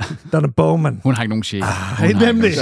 [0.32, 1.00] Donna Bowman.
[1.02, 1.62] Hun har ikke nogen sjæl.
[2.08, 2.52] Ikke nemlig.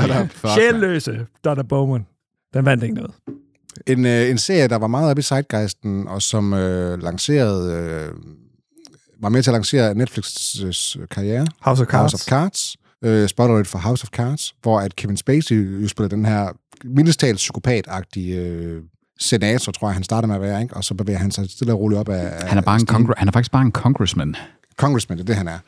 [0.54, 2.06] Sjælløse Donna Bowman.
[2.54, 3.14] Den vandt ikke noget.
[3.86, 8.12] En, øh, en serie, der var meget oppe i Zeitgeisten, og som øh, lancerede, øh,
[9.22, 11.46] var med til at lancere Netflix' karriere.
[11.60, 12.12] House of Cards.
[12.12, 12.76] House of Cards.
[13.04, 16.48] Øh, spotlight for House of Cards, hvor at Kevin Spacey jo spiller den her
[16.84, 18.82] mindestalt psykopat-agtige øh,
[19.20, 20.76] senator, tror jeg, han starter med at være, ikke?
[20.76, 22.48] og så bevæger han sig stille og roligt op af...
[22.48, 24.36] Han er, bare en congre- han er faktisk bare en congressman.
[24.76, 25.58] Congressman, det er det, han er.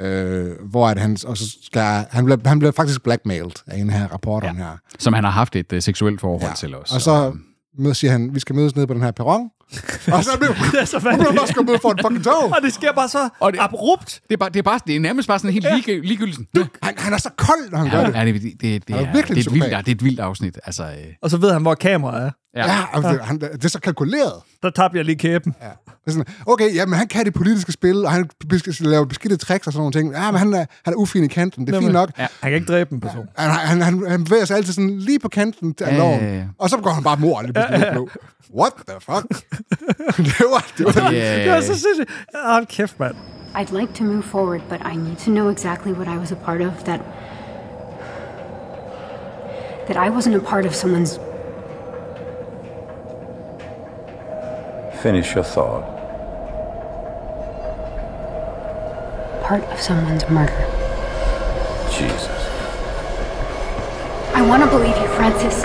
[0.00, 3.90] Øh, hvor at han, og så skal, han, bliver, han bliver faktisk blackmailed af en
[3.90, 4.54] her rapporter ja.
[4.54, 4.76] her.
[4.98, 6.54] Som han har haft et uh, seksuelt forhold ja.
[6.54, 6.94] til også.
[6.94, 7.32] Og så
[7.78, 9.50] møder, siger han, vi skal mødes nede på den her perron.
[10.14, 12.44] og så bliver det er så hun bliver bare skubbet for en fucking tog.
[12.44, 14.20] Og det sker bare så og det, abrupt.
[14.28, 15.74] Det er, bare, det, er bare, det er nærmest bare sådan helt ja.
[15.74, 16.40] lige, ligegyldigt.
[16.82, 18.14] Han, han er så kold, når han ja, gør det.
[18.14, 19.94] Ja, det, det, det, det, Han er er, virkelig det, er et vildt, det er
[19.94, 20.58] et vildt afsnit.
[20.64, 22.30] Altså, øh, Og så ved han, hvor kameraet er.
[22.54, 23.22] Ja, ja altså, ja.
[23.22, 24.32] Han, det er så kalkuleret.
[24.62, 25.54] Der tabte jeg lige kæben.
[25.62, 25.66] Ja.
[26.04, 28.28] Det sådan, okay, ja, men han kan det politiske spil, og han
[28.80, 30.12] laver beskidte tricks og sådan nogle ting.
[30.12, 32.10] Ja, men han er, han er ufin i kanten, det er fint nok.
[32.18, 33.26] Ja, han kan ikke dræbe en person.
[33.36, 36.34] Han, han, han, han bevæger sig altid sådan lige på kanten af Ja, loven, ja,
[36.34, 36.44] ja.
[36.58, 38.00] og så går han bare mor lige pludselig ja, ja.
[38.56, 39.26] What the fuck?
[40.28, 41.44] det var, det var, Yeah.
[41.44, 42.10] Det var så sindssygt.
[42.44, 43.14] Hold kæft, mand.
[43.54, 46.34] I'd like to move forward, but I need to know exactly what I was a
[46.34, 47.00] part of that.
[49.88, 51.18] that I wasn't a part of someone's.
[55.02, 55.98] Finish your thought.
[59.48, 60.52] part of someone's murder.
[61.90, 62.28] Jesus.
[64.34, 65.64] I want to believe you, Francis.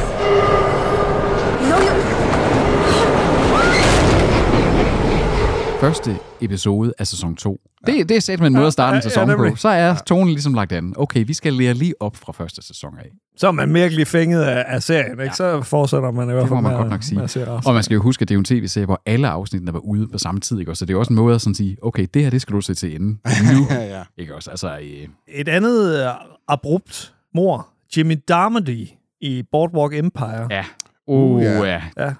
[5.84, 7.62] Første episode af sæson 2.
[7.88, 9.56] Det, det er sat med en måde at starte Ja, en ja, sæson på.
[9.56, 10.94] Så er tonen ligesom lagt an.
[10.98, 13.10] Okay, vi skal lære lige op fra første sæson af.
[13.38, 15.36] Så er man virkelig fænget af, af serien, ikke?
[15.36, 17.48] Så fortsætter man i hvert Det fald må man med, godt nok sige.
[17.66, 19.80] Og man skal jo huske, at det er jo en tv-serie, hvor alle afsnittene var
[19.80, 20.60] ude på samme tid.
[20.60, 20.72] Ikke?
[20.72, 20.80] også?
[20.80, 22.62] Så det er også en måde at sådan sige, okay, det her, det skal du
[22.62, 23.08] se til ende
[23.54, 23.68] nu.
[23.72, 24.04] ja.
[24.18, 24.50] Ikke også?
[24.50, 26.12] Altså, øh, Et andet uh,
[26.48, 27.68] abrupt mor,
[27.98, 28.88] Jimmy Darmody
[29.22, 30.48] i Boardwalk Empire.
[30.52, 30.66] Ja.
[31.08, 31.82] Uh, ja.
[31.98, 32.14] ja.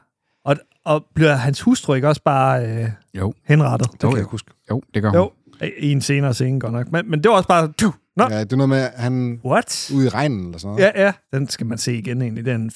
[0.86, 3.34] Og, bliver hans hustru ikke også bare øh, jo.
[3.48, 3.92] henrettet?
[3.92, 4.52] Det kan jeg huske.
[4.72, 5.32] Jo, det gør Jo,
[5.80, 6.92] i en senere scene godt nok.
[6.92, 7.72] Men, men det var også bare...
[7.78, 8.24] Tuh, Nå.
[8.32, 9.40] Ja, det er noget med, at han...
[9.46, 9.92] What?
[9.96, 10.92] Ude i regnen eller sådan noget.
[10.96, 11.12] Ja, ja.
[11.34, 12.46] Den skal man se igen egentlig.
[12.46, 12.72] Det er en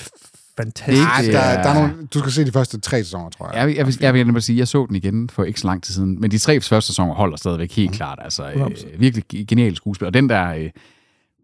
[0.57, 1.07] fantastisk...
[1.07, 3.55] Ej, der, der er nogle, du skal se de første tre sæsoner, tror jeg.
[3.57, 5.67] Jeg vil, jeg, vil, jeg vil nemlig sige, jeg så den igen for ikke så
[5.67, 7.73] lang tid siden, men de tre første sæsoner holder stadigvæk Mm.
[7.75, 8.19] helt klart.
[8.21, 8.87] Altså, øh, 100%.
[8.99, 10.05] virkelig ge- genial skuespil.
[10.07, 10.49] Og den der...
[10.53, 10.69] Øh,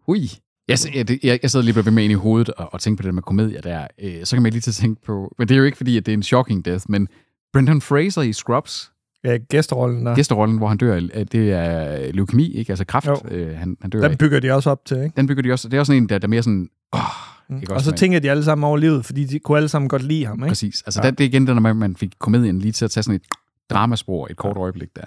[0.06, 0.30] hui,
[0.68, 2.80] jeg, jeg, jeg, jeg sad lige og blev ved med ind i hovedet og, og
[2.80, 3.86] tænkte på det der med komedier der.
[4.02, 5.34] Øh, så kan man lige til at tænke på...
[5.38, 7.08] Men det er jo ikke fordi, at det er en shocking death, men
[7.52, 8.90] Brendan Fraser i Scrubs,
[9.24, 10.14] Ja, gæsterollen der.
[10.14, 12.70] gæsterollen, hvor han dør, af- det er leukemi, ikke?
[12.72, 14.18] Altså kræft, øh, han, han dør Den af.
[14.18, 15.12] bygger de også op til, ikke?
[15.16, 15.68] Den bygger de også.
[15.68, 16.68] Det er også sådan en, der, der er mere sådan...
[16.92, 17.00] Oh,
[17.60, 20.02] ikke Og så tænker de alle sammen over livet, fordi de kunne alle sammen godt
[20.02, 20.48] lide ham, ikke?
[20.48, 20.82] Præcis.
[20.86, 21.06] Altså, Ja.
[21.06, 21.10] ja.
[21.10, 23.22] det er igen det, når man fik komedien lige til at tage sådan et
[23.70, 25.02] dramaspor et kort øjeblik der.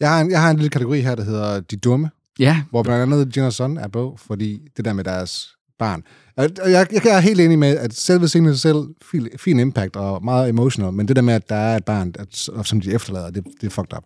[0.00, 2.10] Jeg har, en, jeg har en lille kategori her, der hedder De Dumme.
[2.38, 2.62] Ja.
[2.70, 6.02] Hvor blandt andet Gina Son er på, fordi det der med deres barn.
[6.36, 9.28] Og jeg, jeg, jeg er helt enig med, at selve scenen i sig selv, fin,
[9.38, 12.48] fin impact og meget emotional, men det der med, at der er et barn, at,
[12.66, 14.04] som de efterlader, det, det er fucked up.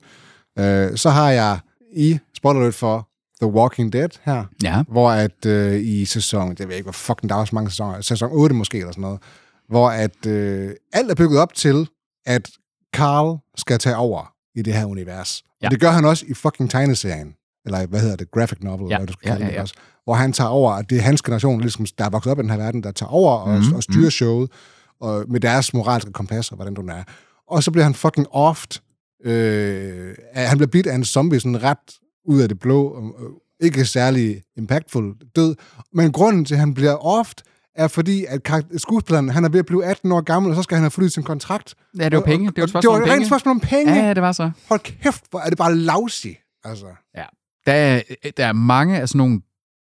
[0.61, 1.59] Uh, så har jeg
[1.93, 3.09] i spoiler alert for
[3.43, 4.83] The Walking Dead her, Ja.
[4.89, 7.71] hvor at uh, i sæson, det ved jeg ikke, hvor fucking der er også mange
[7.71, 9.21] sæsoner, sæson 8 måske eller sådan noget,
[9.69, 11.89] hvor at uh, alt er bygget op til,
[12.27, 12.51] at
[12.95, 15.43] Carl skal tage over i det her univers.
[15.63, 15.67] Ja.
[15.67, 17.35] Og det gør han også i fucking tegneserien.
[17.67, 18.31] Eller hvad hedder det?
[18.31, 19.63] Graphic novel, Ja, hvad du skal ja, kalde ja, det ja.
[19.63, 19.75] også.
[20.05, 22.43] Hvor han tager over, at det er hans generation, ligesom, der er vokset op i
[22.43, 24.11] den her verden, der tager over og, Mhm, og styrer mhm.
[24.11, 24.51] showet
[25.01, 27.03] og med deres moralske kompas og hvordan du er.
[27.49, 28.83] Og så bliver han fucking oft.
[29.25, 32.89] Øh, han bliver bidt af en zombie sådan ret ud af det blå.
[32.89, 35.55] og, øh, Ikke særlig impactful død.
[35.93, 37.43] Men grunden til, at han bliver oft,
[37.75, 38.41] er fordi, at
[38.77, 41.15] skuespilleren, han er ved at blive 18 år gammel, og så skal han have forlyst
[41.15, 41.75] sin kontrakt.
[41.99, 42.47] Ja, det var penge.
[42.47, 43.17] Det var et spørgsmål om Det var et penge.
[43.21, 43.95] rent spørgsmål om penge.
[44.07, 44.51] Ja, det var så.
[44.69, 46.27] Hold kæft, hvor er det bare lousy.
[46.65, 46.87] Altså.
[47.17, 47.25] Ja.
[47.69, 48.03] Der er,
[48.37, 49.41] der er mange af sådan nogle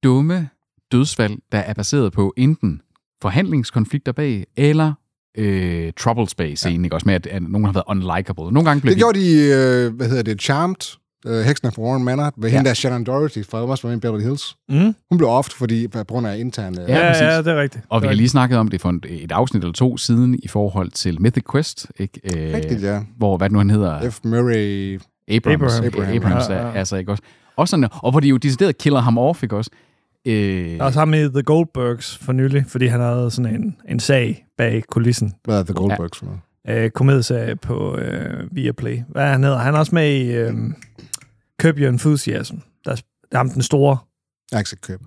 [0.02, 0.48] dumme
[0.92, 2.80] dødsfald, der er baseret på enten
[3.22, 4.92] forhandlingskonflikter bag, eller
[5.38, 6.86] øh, troubles bag scenen, ja.
[6.86, 6.96] ikke?
[6.96, 8.52] Også med, at, at nogen har været unlikable.
[8.52, 12.04] Nogle gange bliver Det gjorde de, øh, hvad hedder det, Charmed, øh, Hexen fra Warren
[12.04, 12.56] Manor, ved ja.
[12.56, 14.56] hende der Shannon Doherty fra også var i Beverly Hills.
[14.68, 14.94] Mm.
[15.10, 16.82] Hun blev ofte, fordi på grund af interne...
[16.88, 17.22] Ja, præcis.
[17.22, 17.84] ja, det er rigtigt.
[17.88, 20.90] Og vi har lige snakket om det for et afsnit eller to siden i forhold
[20.90, 22.20] til Mythic Quest, ikke?
[22.24, 23.00] Øh, Rigtigt, ja.
[23.16, 24.10] Hvor, hvad nu han hedder?
[24.10, 24.20] F.
[24.24, 25.00] Murray...
[25.28, 25.54] Abrams.
[25.54, 25.84] Abraham.
[25.84, 26.68] Abraham, Abrams Ja, ja, ja.
[26.68, 26.78] ja.
[26.78, 27.22] altså, ikke også?
[27.60, 29.70] Også sådan, og hvor de jo decideret killer ham off, ikke også?
[30.26, 33.76] Øh, Der er også ham i The Goldbergs for nylig, fordi han havde sådan en,
[33.88, 35.34] en sag bag kulissen.
[35.44, 36.40] Hvad er The Goldbergs for noget?
[36.84, 38.98] Øh, komedieserie på øh, Viaplay.
[39.08, 39.58] Hvad er han hedder?
[39.58, 40.52] Han er også med i øh,
[41.62, 42.56] Curb Your Enthusiasm.
[42.84, 43.02] Der er, der
[43.32, 43.98] er ham den store.
[44.50, 45.00] Jeg har ikke set køb.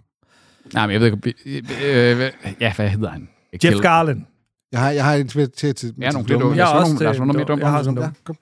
[0.74, 2.30] nej, men jeg ved ikke, øh, øh, hvad-
[2.62, 3.30] ja, hvad hedder han?
[3.64, 4.26] Jeff Garlin.
[4.72, 5.76] Jeg har, jeg har en til til...
[5.76, 6.58] til Ja, nogle flere dumme.
[6.58, 6.68] Jeg
[7.00, 7.46] Jeg er er mere dum.
[7.48, 7.64] dumme.
[7.66, 8.14] Jeg har sådan Ja, nogle.
[8.24, 8.36] kom.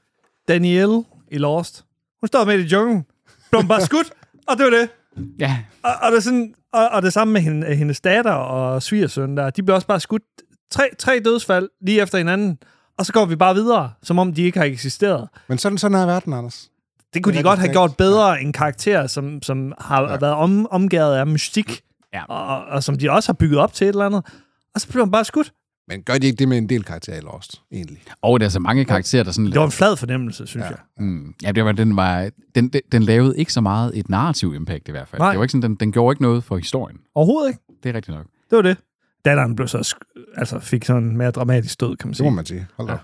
[0.48, 1.86] Danielle i Lost.
[2.22, 3.06] Hun står midt i junglen.
[3.52, 4.12] Blev bare skudt,
[4.48, 4.90] og det var det.
[5.40, 8.84] Ja, Og, og, det, er sådan, og, og det samme med hende, hendes datter og
[8.84, 9.50] svigersøn der.
[9.50, 10.24] De blev også bare skudt.
[10.72, 12.58] Tre, tre dødsfald lige efter hinanden.
[12.98, 15.28] Og så går vi bare videre, som om de ikke har eksisteret.
[15.48, 16.70] Men sådan, sådan er verden, Anders.
[17.14, 20.12] Det kunne Det de godt have gjort bedre en karakter, som, som har Ja.
[20.12, 20.18] ja.
[20.18, 21.82] været om, omgivet af mystik,
[22.14, 22.24] Ja.
[22.24, 24.26] og, og som de også har bygget op til et eller andet.
[24.76, 25.52] Og så blev han bare skudt.
[25.92, 28.02] Men gør de ikke det med en del karakterer i Lost, egentlig?
[28.22, 29.46] og der er så mange karakterer, der sådan...
[29.46, 30.70] Det var en flad fornemmelse, synes ja.
[30.70, 30.78] jeg.
[31.06, 34.54] Mm, ja, det var, den, var, den, den, den lavede ikke så meget et narrativ
[34.56, 35.20] impact i hvert fald.
[35.20, 35.32] Nej.
[35.32, 36.98] Det var ikke sådan, den, den gjorde ikke noget for historien.
[37.16, 37.60] Overhovedet ikke.
[37.84, 38.26] Det er rigtigt nok.
[38.50, 38.78] Det var det.
[39.26, 39.96] Datteren blev så
[40.36, 42.30] altså fik sådan en mere dramatisk død, kan man Det sige.
[42.30, 42.68] må man sige.
[42.78, 42.98] Hold da.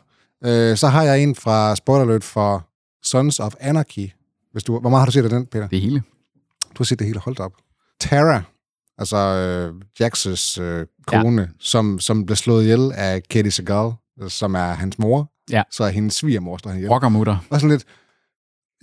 [0.43, 0.71] Ja.
[0.71, 2.67] Øh, så har jeg en fra Spoiler Alert for
[3.03, 4.09] Sons of Anarchy.
[4.51, 5.67] Hvis du, hvor meget har du set af den, Peter?
[5.67, 6.01] Det hele.
[6.69, 7.19] Du har set det hele.
[7.19, 7.51] Hold op.
[7.99, 8.41] Tara,
[8.97, 9.73] altså øh,
[10.03, 11.47] Jax's øh, kone, ja.
[11.59, 13.91] som, som blev slået ihjel af Katie Segal,
[14.27, 15.31] som er hans mor.
[15.51, 15.63] Ja.
[15.71, 16.89] Så er hendes svigermor slået ihjel.
[16.89, 17.37] Rockermutter.
[17.49, 17.85] Og sådan lidt...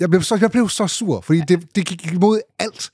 [0.01, 2.91] Jeg blev så, jeg blev så sur, fordi det, det gik imod alt,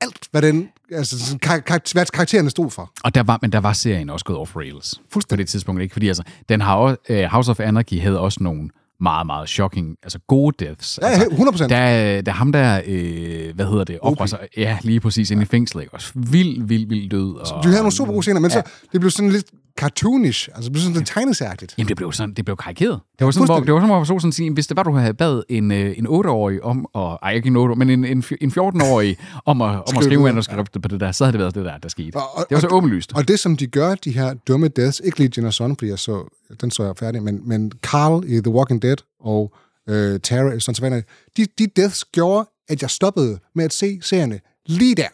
[0.00, 2.92] alt, hvad, den, altså, kar- kar- hvad karaktererne stod for.
[3.04, 5.00] Og der var, men der var serien også gået off rails.
[5.12, 5.28] Fuldstændig.
[5.28, 5.92] På det tidspunkt, ikke?
[5.92, 8.70] Fordi altså, den har også, uh, House of Anarchy havde også nogle
[9.00, 10.98] meget, meget shocking, altså gode deaths.
[11.02, 11.28] Ja, altså,
[11.64, 11.68] 100%.
[11.68, 15.30] Der, er- der er ham der, øh, hvad hedder det, offrer sig, ja, lige præcis,
[15.30, 15.94] inde i fængslet, ikke?
[15.94, 17.34] Også vild, vild, vild død.
[17.34, 18.56] Og, Du havde nogle super gode scener, men Ja.
[18.56, 18.62] ja.
[18.62, 19.46] så det blev sådan lidt
[19.80, 21.74] cartoonish, altså det blev sådan lidt tegnesærligt.
[21.78, 23.00] Jamen, det blev sådan, det blev karikeret.
[23.18, 24.82] Det var sådan, hvor, det var sådan, hvor man så sådan sige, hvis det var,
[24.82, 28.04] du havde bad en, øh, en 8-årig om, og, ej, ikke en 8 men en,
[28.04, 29.16] en, fj- en 14-årig
[29.46, 31.78] om at, om at Skrive manuskriptet på det der, så havde det været det der,
[31.78, 32.16] der skete.
[32.16, 33.12] Og- og- det var så åbenlyst.
[33.16, 35.98] Og det, som de gør, de her dumme deaths, ikke lige Jenna Son, fordi jeg
[35.98, 36.24] så,
[36.60, 38.85] den så jeg færdig, men, men Carl i The Walking Dead
[39.20, 39.54] og
[39.88, 41.04] øh, Tara, Sons of Anarchy,
[41.36, 45.08] de, de deaths gjorde, at jeg stoppede med at se serierne lige der.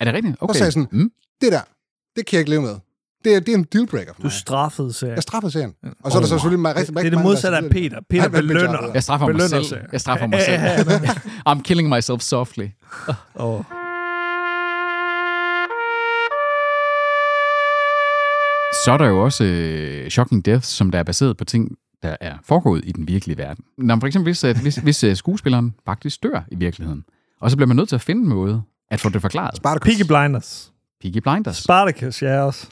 [0.00, 0.36] Er det rigtigt?
[0.40, 0.48] Okay.
[0.48, 1.10] Og så sagde jeg sådan, mm.
[1.40, 1.60] det der,
[2.16, 2.76] det kan jeg ikke leve med.
[3.24, 4.32] Det er, det er en dealbreaker for Du mig.
[4.32, 5.14] straffede serien.
[5.14, 5.74] Jeg straffede serien.
[6.02, 8.00] Og så er der så selvfølgelig meget, rigtig, Det er det modsatte af Peter.
[8.10, 8.90] Peter belønner.
[8.94, 9.64] Jeg straffer mig belønner selv.
[9.64, 9.86] serien.
[9.92, 10.62] Jeg straffer mig selv.
[11.48, 12.66] I'm killing myself softly.
[13.34, 13.64] Oh.
[18.84, 21.68] Så er der jo også øh, shocking deaths, som der er baseret på ting,
[22.02, 23.64] der er foregået i den virkelige verden.
[23.78, 27.04] Når man for eksempel hvis, at, hvis, hvis øh, skuespilleren faktisk dør i virkeligheden,
[27.40, 29.56] og så bliver man nødt til at finde en måde at få det forklaret.
[29.56, 29.96] Spartacus.
[29.96, 30.72] Peaky Blinders.
[31.00, 31.56] Peaky Blinders.
[31.56, 32.66] Spartacus, ja også.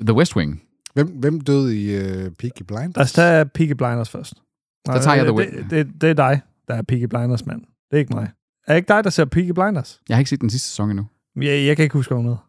[0.00, 0.62] The West Wing.
[0.94, 2.96] Hvem, hvem døde i uh, Peaky Blinders?
[2.96, 4.34] Lad os tage Peaky Blinders først.
[4.86, 7.60] Der tager jeg The det, det, det, det er dig, der er Peaky Blinders mand.
[7.60, 8.30] Det er ikke mig.
[8.66, 10.00] Er det ikke dig, der ser Peaky Blinders?
[10.08, 11.06] Jeg har ikke set den sidste sæson endnu.
[11.36, 12.46] Jeg, jeg kan ikke huske, hvad hun hedder.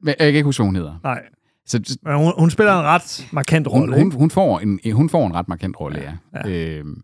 [0.00, 0.98] Men jeg kan ikke huske, hvad hun hedder.
[1.04, 1.22] Nej.
[1.66, 4.18] Så, Men hun, hun spiller en ret markant hun, rolle, hun, ikke?
[4.18, 6.12] hun, får en, hun får en ret markant rolle, ja.
[6.48, 6.50] ja.
[6.50, 7.00] Øhm,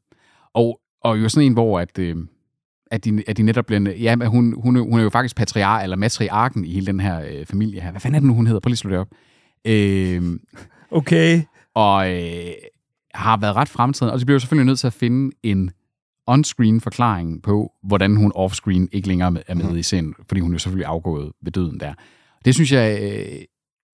[0.54, 2.16] og, og jo sådan en, hvor at, øh,
[2.90, 3.80] at, de, at de netop bliver...
[3.90, 7.46] Ja, hun, hun, hun er jo faktisk patriar, eller matriarken i hele den her øh,
[7.46, 7.90] familie her.
[7.90, 8.60] Hvad fanden er det nu, hun hedder?
[8.60, 9.08] Prøv lige at slå det op.
[9.64, 10.40] Øhm,
[10.90, 11.42] Okay.
[11.74, 12.52] og øh,
[13.14, 15.70] har været ret fremtiden, og de bliver jo selvfølgelig nødt til at finde en
[16.30, 20.58] on-screen forklaring på, hvordan hun off-screen ikke længere er med i scenen, fordi hun jo
[20.58, 21.94] selvfølgelig afgået ved døden der.
[22.44, 23.42] Det synes jeg øh,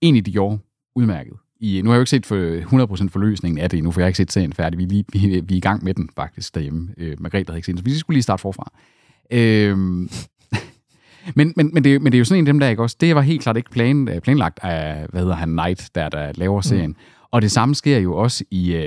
[0.02, 0.58] egentlig, de gjorde
[0.96, 1.32] udmærket.
[1.60, 4.04] I, nu har jeg jo ikke set for 100% forløsningen af det endnu, for jeg
[4.04, 4.78] har ikke set serien færdig.
[4.78, 6.88] Vi er, lige, vi, vi er i gang med den faktisk derhjemme.
[6.98, 8.72] Øh, Margrethe havde ikke set den, så vi skulle lige starte forfra.
[9.30, 9.78] Øh,
[11.36, 12.96] men, men, men, det, men det er jo sådan en af dem der, ikke også?
[13.00, 16.32] Det var helt klart ikke plan, øh, planlagt af, hvad hedder han, Knight, der, der
[16.34, 16.90] laver serien.
[16.90, 16.96] Mm.
[17.30, 18.82] Og det samme sker jo også i uh,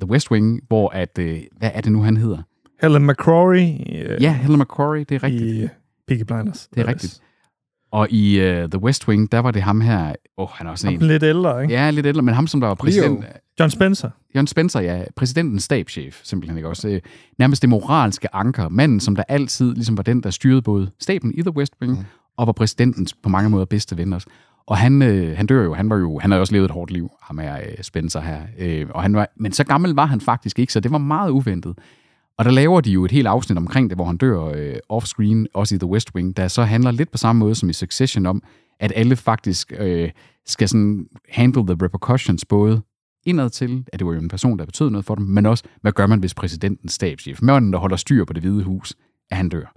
[0.00, 1.24] The West Wing, hvor at, uh,
[1.58, 2.42] hvad er det nu, han hedder?
[2.82, 3.68] Helen McCrory.
[3.92, 5.64] Øh, Ja, Helen McCrory, det er rigtigt.
[5.64, 5.68] I
[6.08, 6.68] Peaky Blinders.
[6.74, 7.20] Det er rigtigt.
[7.94, 10.70] Og i uh, The West Wing, der var det ham her, åh, oh, han er
[10.70, 11.02] også Ham en...
[11.02, 11.74] lidt ældre, ikke?
[11.74, 13.24] Ja, lidt ældre, men ham, som der var præsident...
[13.60, 14.10] John Spencer.
[14.34, 15.04] John Spencer, ja.
[15.16, 16.88] Præsidentens stabschef, simpelthen ikke også.
[16.88, 17.00] Øh,
[17.38, 18.68] Nærmest det moralske anker.
[18.68, 21.98] Manden, som der altid ligesom var den, der styrede både staben i The West Wing,
[21.98, 22.04] mm.
[22.36, 24.26] og var præsidentens på mange måder bedste ven også.
[24.66, 26.70] Og han, øh, han dør jo, han var jo, han har jo også levet et
[26.70, 28.40] hårdt liv, ham er øh, Spencer her.
[28.58, 31.30] Øh, og han var, men så gammel var han faktisk ikke, så det var meget
[31.30, 31.74] uventet.
[32.38, 35.44] Og der laver de jo et helt afsnit omkring det, hvor han dør øh, off-screen,
[35.54, 38.26] også i The West Wing, der så handler lidt på samme måde som i Succession
[38.26, 38.42] om,
[38.80, 40.10] at alle faktisk øh,
[40.46, 42.82] skal sådan handle the repercussions, både
[43.26, 45.64] indad til, at det var jo en person, der betød noget for dem, men også,
[45.80, 48.94] hvad gør man, hvis præsidentens stabschef, manden, der holder styr på det hvide hus,
[49.30, 49.74] at han dør.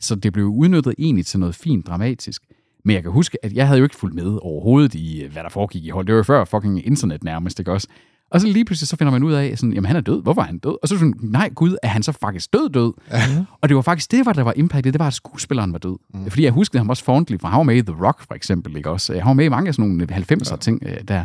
[0.00, 2.42] Så det blev udnyttet egentlig til noget fint dramatisk.
[2.84, 5.42] Men jeg kan huske, at jeg havde jo ikke fulgt med overhovedet i, øh, hvad
[5.42, 6.06] der foregik i hold.
[6.06, 7.88] Det var jo før fucking internet nærmest, ikke også?
[8.30, 10.22] Og så lige pludselig så finder man ud af, sådan, jamen han er død.
[10.22, 10.76] Hvorfor er han død?
[10.82, 12.92] Og så sådan, nej gud, er han så faktisk død død?
[13.10, 13.46] Mhm.
[13.60, 14.94] Og det var faktisk det, var, der var impactet.
[14.94, 15.96] Det var, at skuespilleren var død.
[16.14, 16.30] Mm.
[16.30, 18.76] Fordi jeg huskede ham også fondly, for han var med i The Rock for eksempel.
[18.76, 19.12] Ikke også?
[19.12, 21.24] Han var med i mange af sådan nogle 90'er ting øh, der.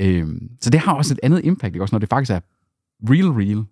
[0.00, 2.40] Øhm, så det har også et andet impact, ikke også, når det faktisk er
[3.10, 3.64] real, real.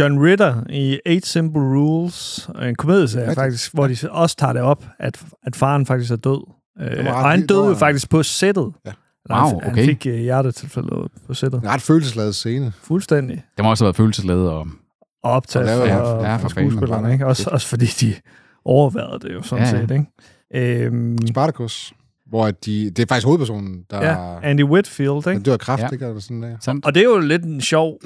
[0.00, 4.84] John Ritter i Eight Simple Rules, en komedieserie faktisk, hvor de også tager det op,
[4.98, 6.50] at, at faren faktisk er død.
[6.80, 8.72] Øh, og han døde jo faktisk på sættet.
[8.86, 8.92] Ja.
[9.30, 9.84] Han- Wow, Han okay.
[9.84, 11.62] fik øh, hjertetilfælde på sættet.
[11.62, 12.72] En ret følelsesladet scene.
[12.82, 13.42] Fuldstændig.
[13.56, 14.66] Det må også have været følelsesladet og
[15.22, 17.26] Og optaget Og ja, ja, for skuespillerne, ikke?
[17.26, 18.14] Også, også fordi de
[18.64, 19.90] overværede det jo sådan Ja, ja, set,
[20.54, 20.84] ikke?
[20.86, 21.92] Øhm, Spartacus.
[22.26, 25.42] Hvor at de, det er faktisk hovedpersonen, der, ja, Andy Whitfield, der ikke?
[25.42, 25.88] dør af kræft, Ja.
[25.92, 26.06] ikke?
[26.06, 26.56] Eller sådan der.
[26.60, 26.80] sådan.
[26.84, 27.98] Og det er jo lidt en sjov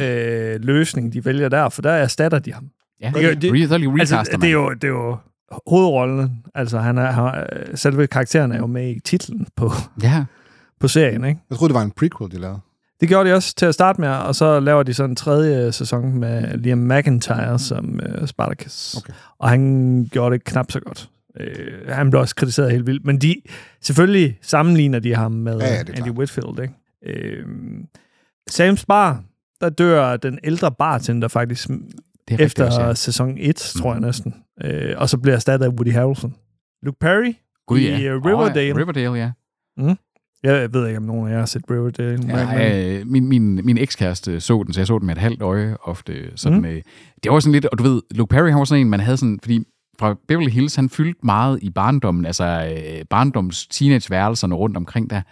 [0.00, 2.68] øh, løsning, de vælger der, for der erstatter de ham.
[3.00, 5.16] Ja, Det er jo- det- Re- Altså, det, er jo, det er jo
[5.66, 6.42] hovedrollen.
[6.54, 9.70] Altså, han er, han, er- selve karakteren er jo med i titlen på,
[10.02, 10.24] Ja,
[10.80, 11.40] på serien, ikke?
[11.50, 12.60] Jeg troede, det var en prequel, de lavede.
[13.00, 15.72] Det gjorde de også til at starte med, og så laver de så en tredje
[15.72, 18.94] sæson med Liam McIntyre som øh, Spartacus.
[18.96, 19.12] Okay.
[19.38, 21.10] Og han gjorde det knap så godt.
[21.40, 23.04] Øh, han blev også kritiseret helt vildt.
[23.04, 23.34] Men de,
[23.80, 26.10] selvfølgelig sammenligner de ham med Ja, ja, ja, Andy klart.
[26.10, 26.60] Whitfield.
[26.60, 26.74] Ikke?
[27.06, 27.46] Øh,
[28.50, 29.22] Sam's Bar,
[29.60, 32.94] der dør den ældre bartender faktisk det er efter også, ja.
[32.94, 34.34] sæson 1, tror jeg næsten.
[34.64, 36.34] Øh, og så bliver erstattet af Woody Harrelson.
[36.82, 37.34] Luke Perry
[37.66, 38.00] Gud, i ja.
[38.00, 38.74] øh, Riverdale.
[38.74, 38.82] Oh, ja.
[38.82, 39.32] Riverdale, ja.
[40.42, 42.16] Jeg ved ikke, om nogen af jer har set Riverdale.
[42.18, 45.14] men- men- Ja, øh, min, min, min ekskæreste så den, så jeg så den med
[45.16, 46.36] et halvt øje ofte.
[46.36, 46.64] Sådan, Mm.
[46.64, 46.82] øh,
[47.22, 49.16] det var sådan lidt, og du ved, Luke Perry, han var sådan en, man havde
[49.16, 49.64] sådan, fordi
[49.98, 55.22] fra Beverly Hills, han fyldte meget i barndommen, altså øh, barndoms teenageværelserne rundt omkring der.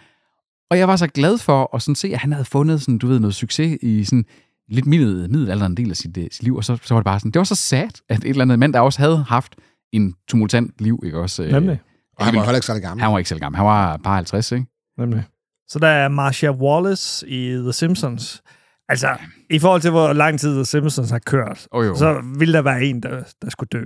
[0.71, 3.07] Og jeg var så glad for at sådan se, at han havde fundet sådan, du
[3.07, 4.25] ved, noget succes i sådan
[4.71, 7.19] lidt middel, middelalderen del af sit, øh, sit liv, og så, så var det bare
[7.19, 9.55] sådan, det var så sad, at et eller andet mand, der også havde haft
[9.93, 11.43] en tumultant liv, ikke også?
[11.43, 11.79] øh, Nemlig.
[12.17, 13.03] Og han var heller ikke særlig gammel.
[13.03, 14.65] Han var ikke så gammel, han var bare 50, ikke?
[14.99, 15.23] Nemlig.
[15.67, 18.41] Så der er Marcia Wallace i The Simpsons.
[18.89, 19.09] Altså,
[19.49, 21.95] i forhold til, hvor lang tid The Simpsons har kørt, Oh, jo.
[21.95, 23.85] så ville der være en, der, der skulle dø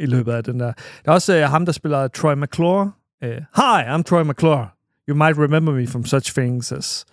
[0.00, 0.72] i løbet af den der.
[1.04, 2.92] Der er også uh, ham, der spiller Troy McClure.
[3.24, 4.68] Uh, Hi, I'm Troy McClure.
[5.08, 7.04] You might remember me from such things as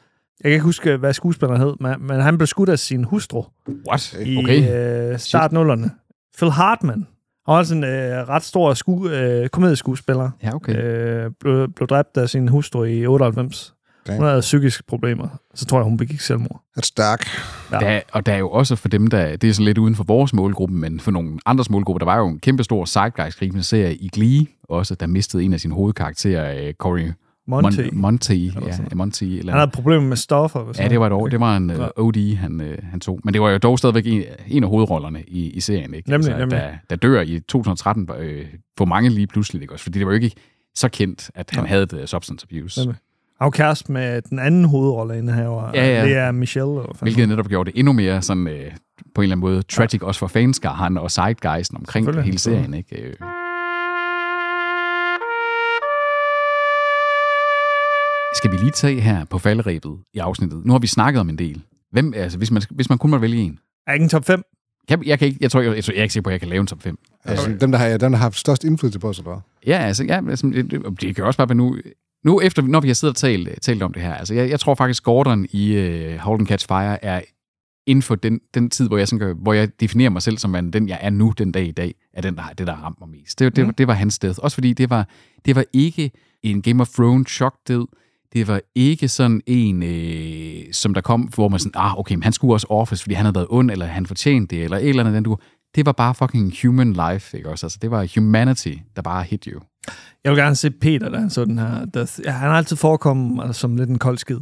[0.44, 3.44] Jeg kan ikke huske, hvad skuespilleren hed, men, men han blev skudt af sin hustru
[3.90, 4.14] What?
[4.26, 5.12] i Okay.
[5.14, 5.92] øh, startnullerne.
[6.38, 7.08] Phil Hartman.
[7.46, 10.30] Han var også en øh, ret stor sku, øh, komedieskuespiller.
[10.44, 10.76] Ja, okay.
[10.76, 13.74] Øh, blev, blev dræbt af sin hustru i 98.
[14.08, 14.18] Damn.
[14.18, 15.28] Hun havde psykiske problemer.
[15.54, 16.62] Så tror jeg, hun begik selvmord.
[16.80, 17.28] That's dark.
[17.72, 17.80] Ja.
[17.80, 19.36] Der, og der er jo også for dem, der...
[19.36, 22.18] Det er sådan lidt uden for vores målgruppe, men for nogle andres målgrupper, der var
[22.18, 26.68] jo en kæmpe stor zeitgeist-gribende serie i Glee, også, der mistede en af sine hovedkarakterer,
[26.68, 27.12] øh, Corey
[27.48, 27.80] Monty.
[27.80, 28.96] Mon- Monty, Eller ja.
[28.96, 30.64] Monty eller Han havde problemer med stoffer.
[30.64, 31.28] hvis Ja, det var et år.
[31.28, 31.88] Det var en uh, Ja.
[31.98, 33.20] OD, han, uh, han tog.
[33.24, 36.14] Men det var jo dog stadigvæk en, en af hovedrollerne i, i serien, ikke?
[36.14, 36.60] Altså, Nemlig, nemlig.
[36.60, 38.46] Der, der dør i 2013 øh,
[38.78, 39.84] for mange lige pludselig, ikke også?
[39.84, 40.32] Fordi det var jo ikke
[40.76, 41.70] så kendt, at han Ja.
[41.70, 42.80] havde uh, substance abuse.
[42.82, 42.96] Nemlig.
[43.42, 46.06] Han kæreste med den anden hovedrolle inde her, var Ja, ja.
[46.06, 46.70] Lea Michelle.
[46.72, 48.54] Eller hvad Hvilket netop gjorde det endnu mere sådan, øh,
[49.16, 53.02] på en eller anden måde tragic, også for fanskaren og sidegeisten omkring hele serien, ikke?
[53.02, 53.14] Øh,
[58.36, 60.66] Skal vi lige tage her på falderæbet i afsnittet?
[60.66, 61.62] Nu har vi snakket om en del.
[61.92, 63.60] Hvem, altså, hvis man, hvis man kun må vælge en.
[63.88, 64.44] Er ikke en top 5?
[64.90, 66.40] Jeg, jeg, kan ikke, jeg, tror, jeg, jeg, jeg er ikke sikker på, at jeg
[66.40, 66.98] kan lave en top 5.
[67.24, 69.42] Altså, dem, der har, dem, der har haft størst indflydelse på os, eller hvad?
[69.74, 71.78] Ja, altså, ja, altså det, det, det kan også bare være nu...
[72.26, 74.60] Nu efter, når vi har siddet og talt, talt om det her, altså jeg, jeg
[74.60, 77.22] tror faktisk, Gordon i uh, Hold and Catch Fire er
[77.88, 80.50] inden for den, den tid, hvor jeg, sådan gør, hvor jeg definerer mig selv som
[80.52, 82.76] man, den, jeg er nu den dag i dag, er den, der har det, der
[82.76, 83.40] har ramt mig mest.
[83.40, 83.70] Det, det, Mm.
[83.70, 84.44] det, det var hans sted.
[84.44, 85.08] Også fordi det var,
[85.46, 86.12] det var ikke
[86.44, 87.88] en Game of Thrones chok-død.
[88.36, 92.24] Det var ikke sådan en, øh, som der kom, hvor man sådan, ah, okay, men
[92.24, 94.90] han skulle også Office, fordi han havde været ond, eller han fortjente det, eller et
[94.90, 95.16] eller andet.
[95.16, 95.38] Den du.
[95.76, 97.66] Det var bare fucking human life, ikke også?
[97.66, 99.62] Altså, det var humanity, der bare hit you.
[100.24, 101.86] Jeg vil gerne se Peter, da han så den her.
[101.86, 102.14] Death.
[102.26, 104.40] Ja, han har altid forekommet altså, som lidt en kold skid.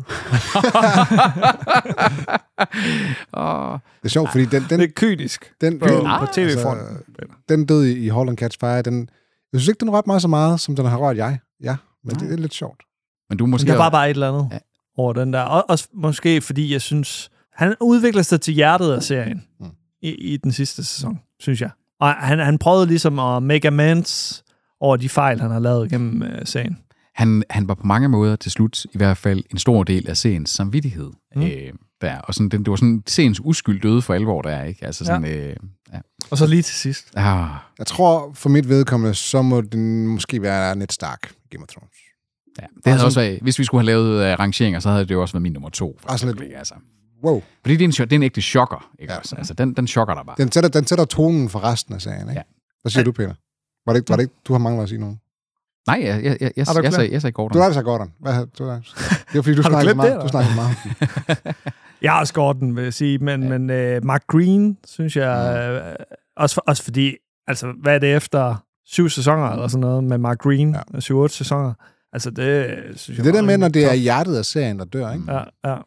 [3.33, 3.69] oh.
[4.01, 4.65] Det er sjovt, fordi den...
[4.69, 5.85] den det er kynisk den, på,
[6.19, 6.87] på tv-fronten.
[6.87, 9.09] Altså, den død i, i Hold and Catch Fire, den,
[9.53, 11.39] jeg synes ikke, den rørte mig så meget, som den har rørt jeg.
[11.63, 12.81] Ja, men det er lidt sjovt.
[13.33, 13.67] Men du Men måske...
[13.67, 14.57] der var bare et eller andet ja.
[14.97, 15.41] over den der.
[15.41, 19.65] Og, også måske fordi, jeg synes, han udvikler sig til hjertet af serien mm.
[20.01, 21.69] i, i den sidste sæson, synes jeg.
[21.99, 24.43] Og han, han prøvede ligesom at make amends
[24.79, 26.77] over de fejl, han har lavet gennem uh, serien.
[27.15, 30.17] Han, han var på mange måder til slut i hvert fald en stor del af
[30.17, 31.11] seriens samvittighed.
[31.35, 31.41] Mm.
[31.41, 31.73] Øh,
[32.03, 32.17] der.
[32.17, 34.85] Og sådan, den, det var sådan seriens uskyld døde for alvor, der er, ikke?
[34.85, 35.47] Altså sådan, ja.
[35.47, 35.55] Øh,
[35.93, 35.99] ja.
[36.31, 37.11] Og så lige til sidst.
[37.15, 37.49] Ah.
[37.79, 41.97] Jeg tror, for mit vedkommende, så må den måske være Ned Stark Game of Thrones.
[42.61, 45.11] Ja, det havde også været, hvis vi skulle have lavet uh, rangeringer, så havde det
[45.11, 45.97] jo også været min nummer to.
[46.01, 46.73] For Altså lidt- altså.
[47.23, 47.41] Wow.
[47.61, 49.19] Fordi det er en, det er en ægte chokker, ikke ja.
[49.19, 49.35] også?
[49.35, 50.35] Altså, den, den chokker dig bare.
[50.37, 52.33] Den sætter, den sætter tonen for resten af serien, ikke?
[52.33, 52.41] Ja.
[52.81, 53.33] Hvad siger du, Peter?
[53.85, 55.17] Var det, ikke, var det ikke, du har manglet at sige noget?
[55.87, 56.93] Nej, jeg, jeg, jeg, jeg, jeg, glemt?
[56.95, 57.53] sagde, jeg sagde Gordon.
[57.53, 58.13] Du har altså Gordon.
[58.19, 58.67] Hvad, du, det
[59.33, 60.13] var fordi, du snakkede meget.
[60.13, 60.75] det, Du snakkede meget.
[62.01, 63.57] Jeg har også Gordon, vil jeg sige, men, ja.
[63.57, 66.03] men uh, Mark Green, synes jeg, uh,
[66.37, 67.15] også, for, også fordi,
[67.47, 70.99] altså, hvad er det efter syv sæsoner eller sådan noget med Mark Green, ja.
[70.99, 71.73] syv-otte sæsoner?
[72.13, 75.13] Altså, det synes jeg Det det med, når det er hjertet af serien, der dør,
[75.13, 75.33] ikke?
[75.33, 75.77] Ja, ja.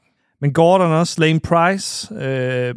[0.41, 2.75] Men Gordon også, Lane Price, øh,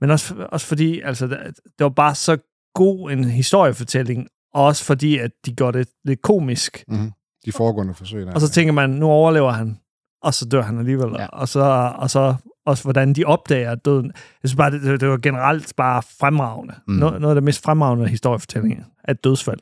[0.00, 2.36] men også, også fordi, altså, det, var bare så
[2.74, 6.84] god en historiefortælling, og også fordi, at de gør det lidt komisk.
[6.88, 7.12] Mm-hmm.
[7.44, 8.32] De foregående forsøg der.
[8.32, 9.78] Og så tænker man, nu overlever han,
[10.22, 11.14] og så dør han alligevel.
[11.18, 11.26] Ja.
[11.26, 12.34] Og, så, og så
[12.66, 14.06] også, hvordan de opdager døden.
[14.42, 16.74] Jeg synes bare, det, det var generelt bare fremragende.
[16.88, 16.94] Mm.
[16.94, 19.58] Noget, noget af det mest fremragende historiefortælling af et dødsfald.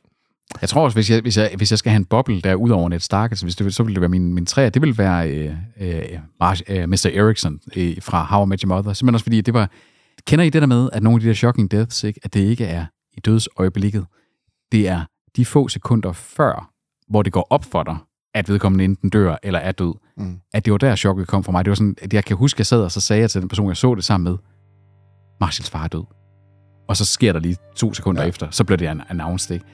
[0.61, 2.69] Jeg tror også, hvis jeg, hvis jeg, hvis jeg skal have en boble der ud
[2.69, 4.97] over Ned Stark, altså hvis det, så ville det være min, min træer, det ville
[4.97, 7.09] være øh, øh, Marsh, øh, Mr.
[7.13, 8.93] Erickson øh, fra How I Met Your Mother.
[8.93, 9.69] Simpelthen også fordi, det var...
[10.27, 12.39] Kender I det der med, at nogle af de der shocking deaths, ikke, at det
[12.39, 12.85] ikke er
[13.17, 14.05] i dødsøjeblikket?
[14.71, 15.01] Det er
[15.35, 16.71] de få sekunder før,
[17.09, 17.97] hvor det går op for dig,
[18.35, 19.93] at vedkommende enten dør eller er død.
[20.17, 20.39] Mm.
[20.53, 21.65] At det var der, chokket kom for mig.
[21.65, 23.41] Det var sådan, at jeg kan huske, at jeg sad og så sagde jeg til
[23.41, 24.37] den person, jeg så det sammen med,
[25.41, 26.03] Marshalls far er død.
[26.89, 28.27] Og så sker der lige to sekunder ja.
[28.27, 29.65] efter, så bliver det an- announced, ikke?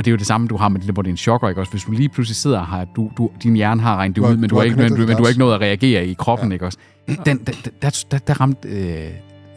[0.00, 1.16] Og det er jo det samme, du har med det der, hvor det er en
[1.16, 1.70] chokker, ikke også?
[1.72, 4.50] Hvis du lige pludselig sidder har, du, du, din hjerne har regnet det ud, men
[4.50, 6.48] du har ikke, men, du, det men du har ikke nået at reagere i kroppen,
[6.48, 6.52] ja.
[6.52, 6.78] ikke også?
[7.26, 8.68] Den, der, der, der, der ramte...
[8.68, 9.04] Øh,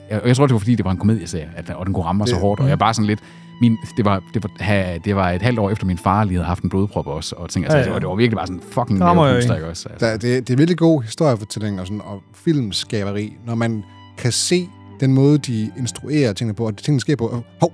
[0.10, 2.18] jeg, jeg tror, det var fordi, det var en komedieserie, at, og den kunne ramme
[2.18, 3.20] mig så Det- hårdt, og jeg bare sådan lidt...
[3.62, 6.48] Min, det, var, det, var, det var et halvt år efter min far lige havde
[6.48, 7.86] haft en blodprop også, og tænkte, altså, Ja, ja.
[7.86, 9.90] Det, var, det var virkelig bare sådan fucking Det nervepuster, ikke også?
[9.90, 10.06] Altså.
[10.06, 13.84] Der, det, det er virkelig god historiefortælling og, sådan, og filmskaberi, når man
[14.18, 14.70] kan se
[15.00, 17.28] den måde, de instruerer tingene på, og tingene sker på.
[17.28, 17.72] og, Hov,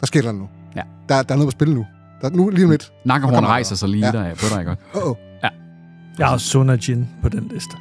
[0.00, 0.48] der sker der nu.
[0.76, 0.82] Ja.
[1.08, 1.86] Der, der er noget på spil nu.
[2.22, 2.92] Der, nu lige om lidt.
[3.08, 4.12] Kommer rejser sig lige Ja.
[4.12, 4.76] der på dig, ikke?
[4.94, 5.48] Åh, oh, Ja.
[6.18, 7.76] Jeg har Suna Jin på den liste.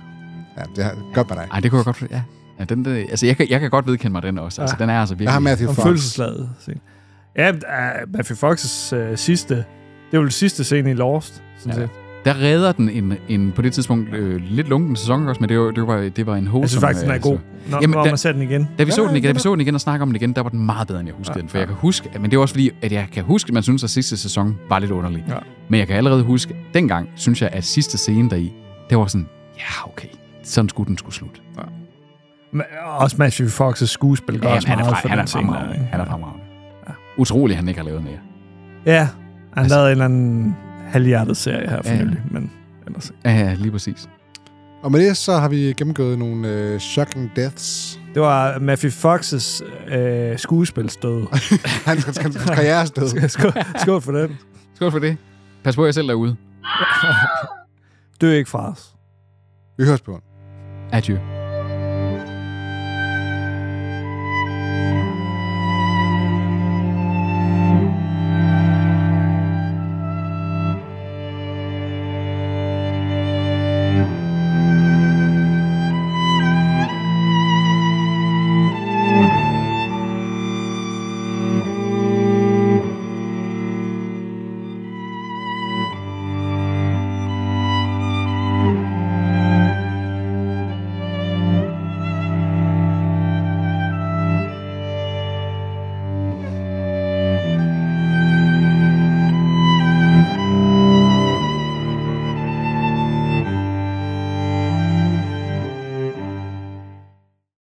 [0.58, 1.48] Ja, det er godt med dig.
[1.52, 2.04] Ej, det kunne jeg godt...
[2.12, 2.22] Ja.
[2.60, 4.62] Ja, den, der, altså, jeg kan, jeg kan godt vedkende mig den også.
[4.62, 4.84] Altså, Ja.
[4.84, 5.26] den er altså virkelig...
[5.26, 5.84] Jeg har Matthew Om Fox.
[5.86, 6.50] følelseslaget.
[6.60, 6.80] scene.
[7.38, 9.66] Ja, uh, Matthew Fox's uh, sidste, det
[10.14, 11.86] var den sidste scene i Lost, sådan Ja.
[11.86, 11.90] set.
[12.28, 15.60] Der redder den en, en på det tidspunkt øh, lidt lunken sæson også, men det
[15.60, 16.62] var, det var, det var en wholesome...
[16.62, 17.30] Jeg synes faktisk, den er altså.
[17.30, 17.40] god,
[17.72, 18.70] når, Jamen, når da- man ser den igen.
[18.78, 20.16] Da vi, så Ja, den igen, da vi så den igen og snakker om den
[20.16, 21.50] igen, der var den meget bedre, end jeg huskede Ja, den.
[21.50, 23.64] For jeg kan huske, men det er også fordi, at jeg kan huske, at man
[23.64, 25.26] synes, at sidste sæson var lidt underlig.
[25.30, 25.34] Ja.
[25.70, 28.54] Men jeg kan allerede huske, dengang synes jeg, at sidste scene deri,
[28.90, 30.08] det var sådan, ja, okay,
[30.44, 31.40] sådan skulle den skulle slutte.
[31.58, 31.62] Ja.
[32.60, 35.22] Ma- Også Matthew Fox's skuespil gør Ja, også han, er, meget fra, for han, er
[35.22, 35.60] den ting der,
[35.92, 36.44] han er fremragende.
[36.88, 36.94] Ja.
[37.18, 38.18] Utroligt, han ikke har lavet mere.
[38.86, 39.10] Ja, han
[39.56, 40.56] Altså- lavede en eller anden
[40.88, 42.52] halvhjertet serie her for Ja, nylig, men
[42.88, 44.10] ellers Ja, ja, lige præcis.
[44.84, 48.00] Og med det, så har vi gennemgået nogle øh, shocking deaths.
[48.14, 49.64] Det var Matthew Fox's
[49.96, 51.28] øh, skuespilsdød.
[51.86, 54.38] hans, hans, skål, skål for den.
[54.76, 55.18] Skål for det.
[55.64, 56.36] Pas på jer selv derude.
[58.22, 58.96] Dø ikke fra os.
[59.78, 60.20] Vi høres på.
[60.92, 61.37] Adieu.